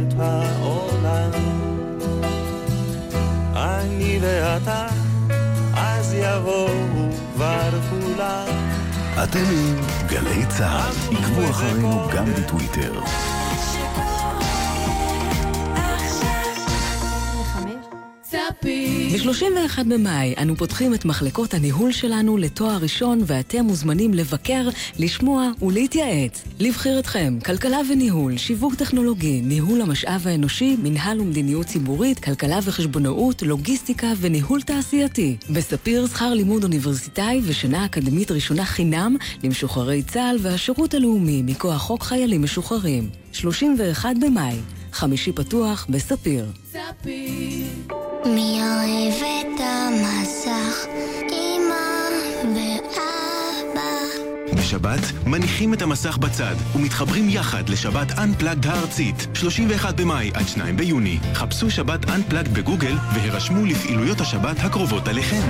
[0.07, 1.31] את העולם.
[3.55, 4.87] אני ואתה,
[5.73, 6.67] אז יבואו
[7.35, 8.47] כבר כולם.
[9.23, 9.75] אתם עם
[10.07, 11.15] גלי צה"ל.
[11.17, 12.99] עקבו אחרינו גם בטוויטר.
[19.25, 26.43] ב-31 במאי אנו פותחים את מחלקות הניהול שלנו לתואר ראשון ואתם מוזמנים לבקר, לשמוע ולהתייעץ.
[26.59, 34.61] לבחירתכם, כלכלה וניהול, שיווק טכנולוגי, ניהול המשאב האנושי, מנהל ומדיניות ציבורית, כלכלה וחשבונאות, לוגיסטיקה וניהול
[34.61, 35.37] תעשייתי.
[35.49, 42.43] בספיר שכר לימוד אוניברסיטאי ושנה אקדמית ראשונה חינם למשוחררי צה"ל והשירות הלאומי מכוח חוק חיילים
[42.43, 43.09] משוחררים.
[43.31, 44.55] 31 במאי,
[44.93, 46.45] חמישי פתוח בספיר.
[48.25, 50.85] מי אוהב את המסך?
[51.31, 51.75] אמא
[52.43, 53.89] ואבא.
[54.57, 61.19] בשבת מניחים את המסך בצד ומתחברים יחד לשבת Unplugged הארצית, 31 במאי עד 2 ביוני.
[61.33, 65.41] חפשו שבת Unplugged בגוגל והירשמו לפעילויות השבת הקרובות עליכם.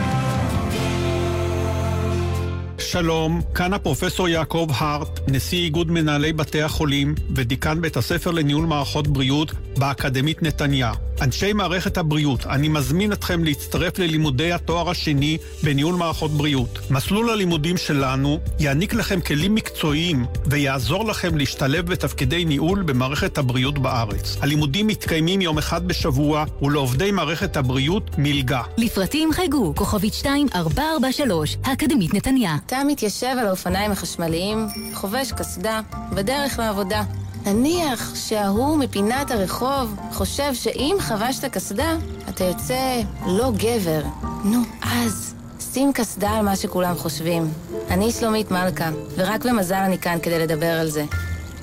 [2.92, 9.08] שלום, כאן הפרופסור יעקב הארט, נשיא איגוד מנהלי בתי החולים ודיקן בית הספר לניהול מערכות
[9.08, 10.92] בריאות באקדמית נתניה.
[11.22, 16.80] אנשי מערכת הבריאות, אני מזמין אתכם להצטרף ללימודי התואר השני בניהול מערכות בריאות.
[16.90, 24.38] מסלול הלימודים שלנו יעניק לכם כלים מקצועיים ויעזור לכם להשתלב בתפקידי ניהול במערכת הבריאות בארץ.
[24.42, 28.62] הלימודים מתקיימים יום אחד בשבוע ולעובדי מערכת הבריאות מלגה.
[28.78, 32.56] לפרטים חייגו, כוכבית 2443, האקדמית נתניה.
[32.80, 37.04] אתה מתיישב על האופניים החשמליים, חובש קסדה, בדרך לעבודה.
[37.46, 41.96] נניח שההוא מפינת הרחוב חושב שאם חבשת קסדה,
[42.30, 44.02] אתה יוצא לא גבר.
[44.44, 45.34] נו, אז
[45.74, 47.52] שים קסדה על מה שכולם חושבים.
[47.90, 51.06] אני שלומית מלכה, ורק במזל אני כאן כדי לדבר על זה.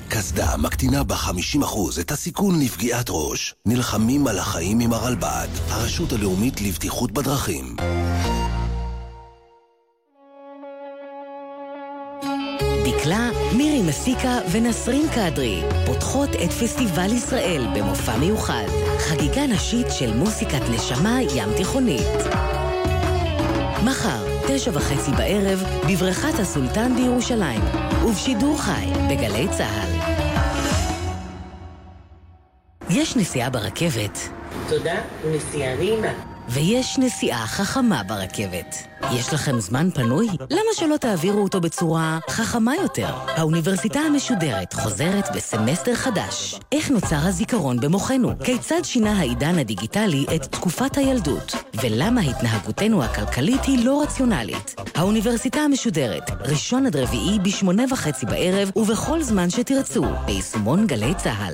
[0.09, 3.55] קסדה מקטינה ב-50% את הסיכון לפגיעת ראש.
[3.65, 7.75] נלחמים על החיים עם הרלב"ד, הרשות הלאומית לבטיחות בדרכים.
[13.07, 18.65] דקלה, מירי מסיקה ונסרין קדרי פותחות את פסטיבל ישראל במופע מיוחד.
[18.99, 22.07] חגיגה נשית של מוסיקת נשמה ים תיכונית.
[23.85, 27.61] מחר, תשע וחצי בערב, בבריכת הסולטן בירושלים,
[28.05, 29.89] ובשידור חי בגלי צה"ל.
[32.89, 34.29] יש נסיעה ברכבת,
[34.69, 34.95] תודה,
[35.31, 36.36] נסיעה נעימה.
[36.49, 38.87] ויש נסיעה חכמה ברכבת.
[39.11, 40.27] יש לכם זמן פנוי?
[40.49, 43.15] למה שלא תעבירו אותו בצורה חכמה יותר?
[43.27, 46.59] האוניברסיטה המשודרת חוזרת בסמסטר חדש.
[46.71, 48.31] איך נוצר הזיכרון במוחנו?
[48.43, 51.55] כיצד שינה העידן הדיגיטלי את תקופת הילדות?
[51.83, 54.75] ולמה התנהגותנו הכלכלית היא לא רציונלית?
[54.95, 61.53] האוניברסיטה המשודרת, ראשון עד רביעי בשמונה וחצי בערב ובכל זמן שתרצו, ביישומון גלי צה"ל.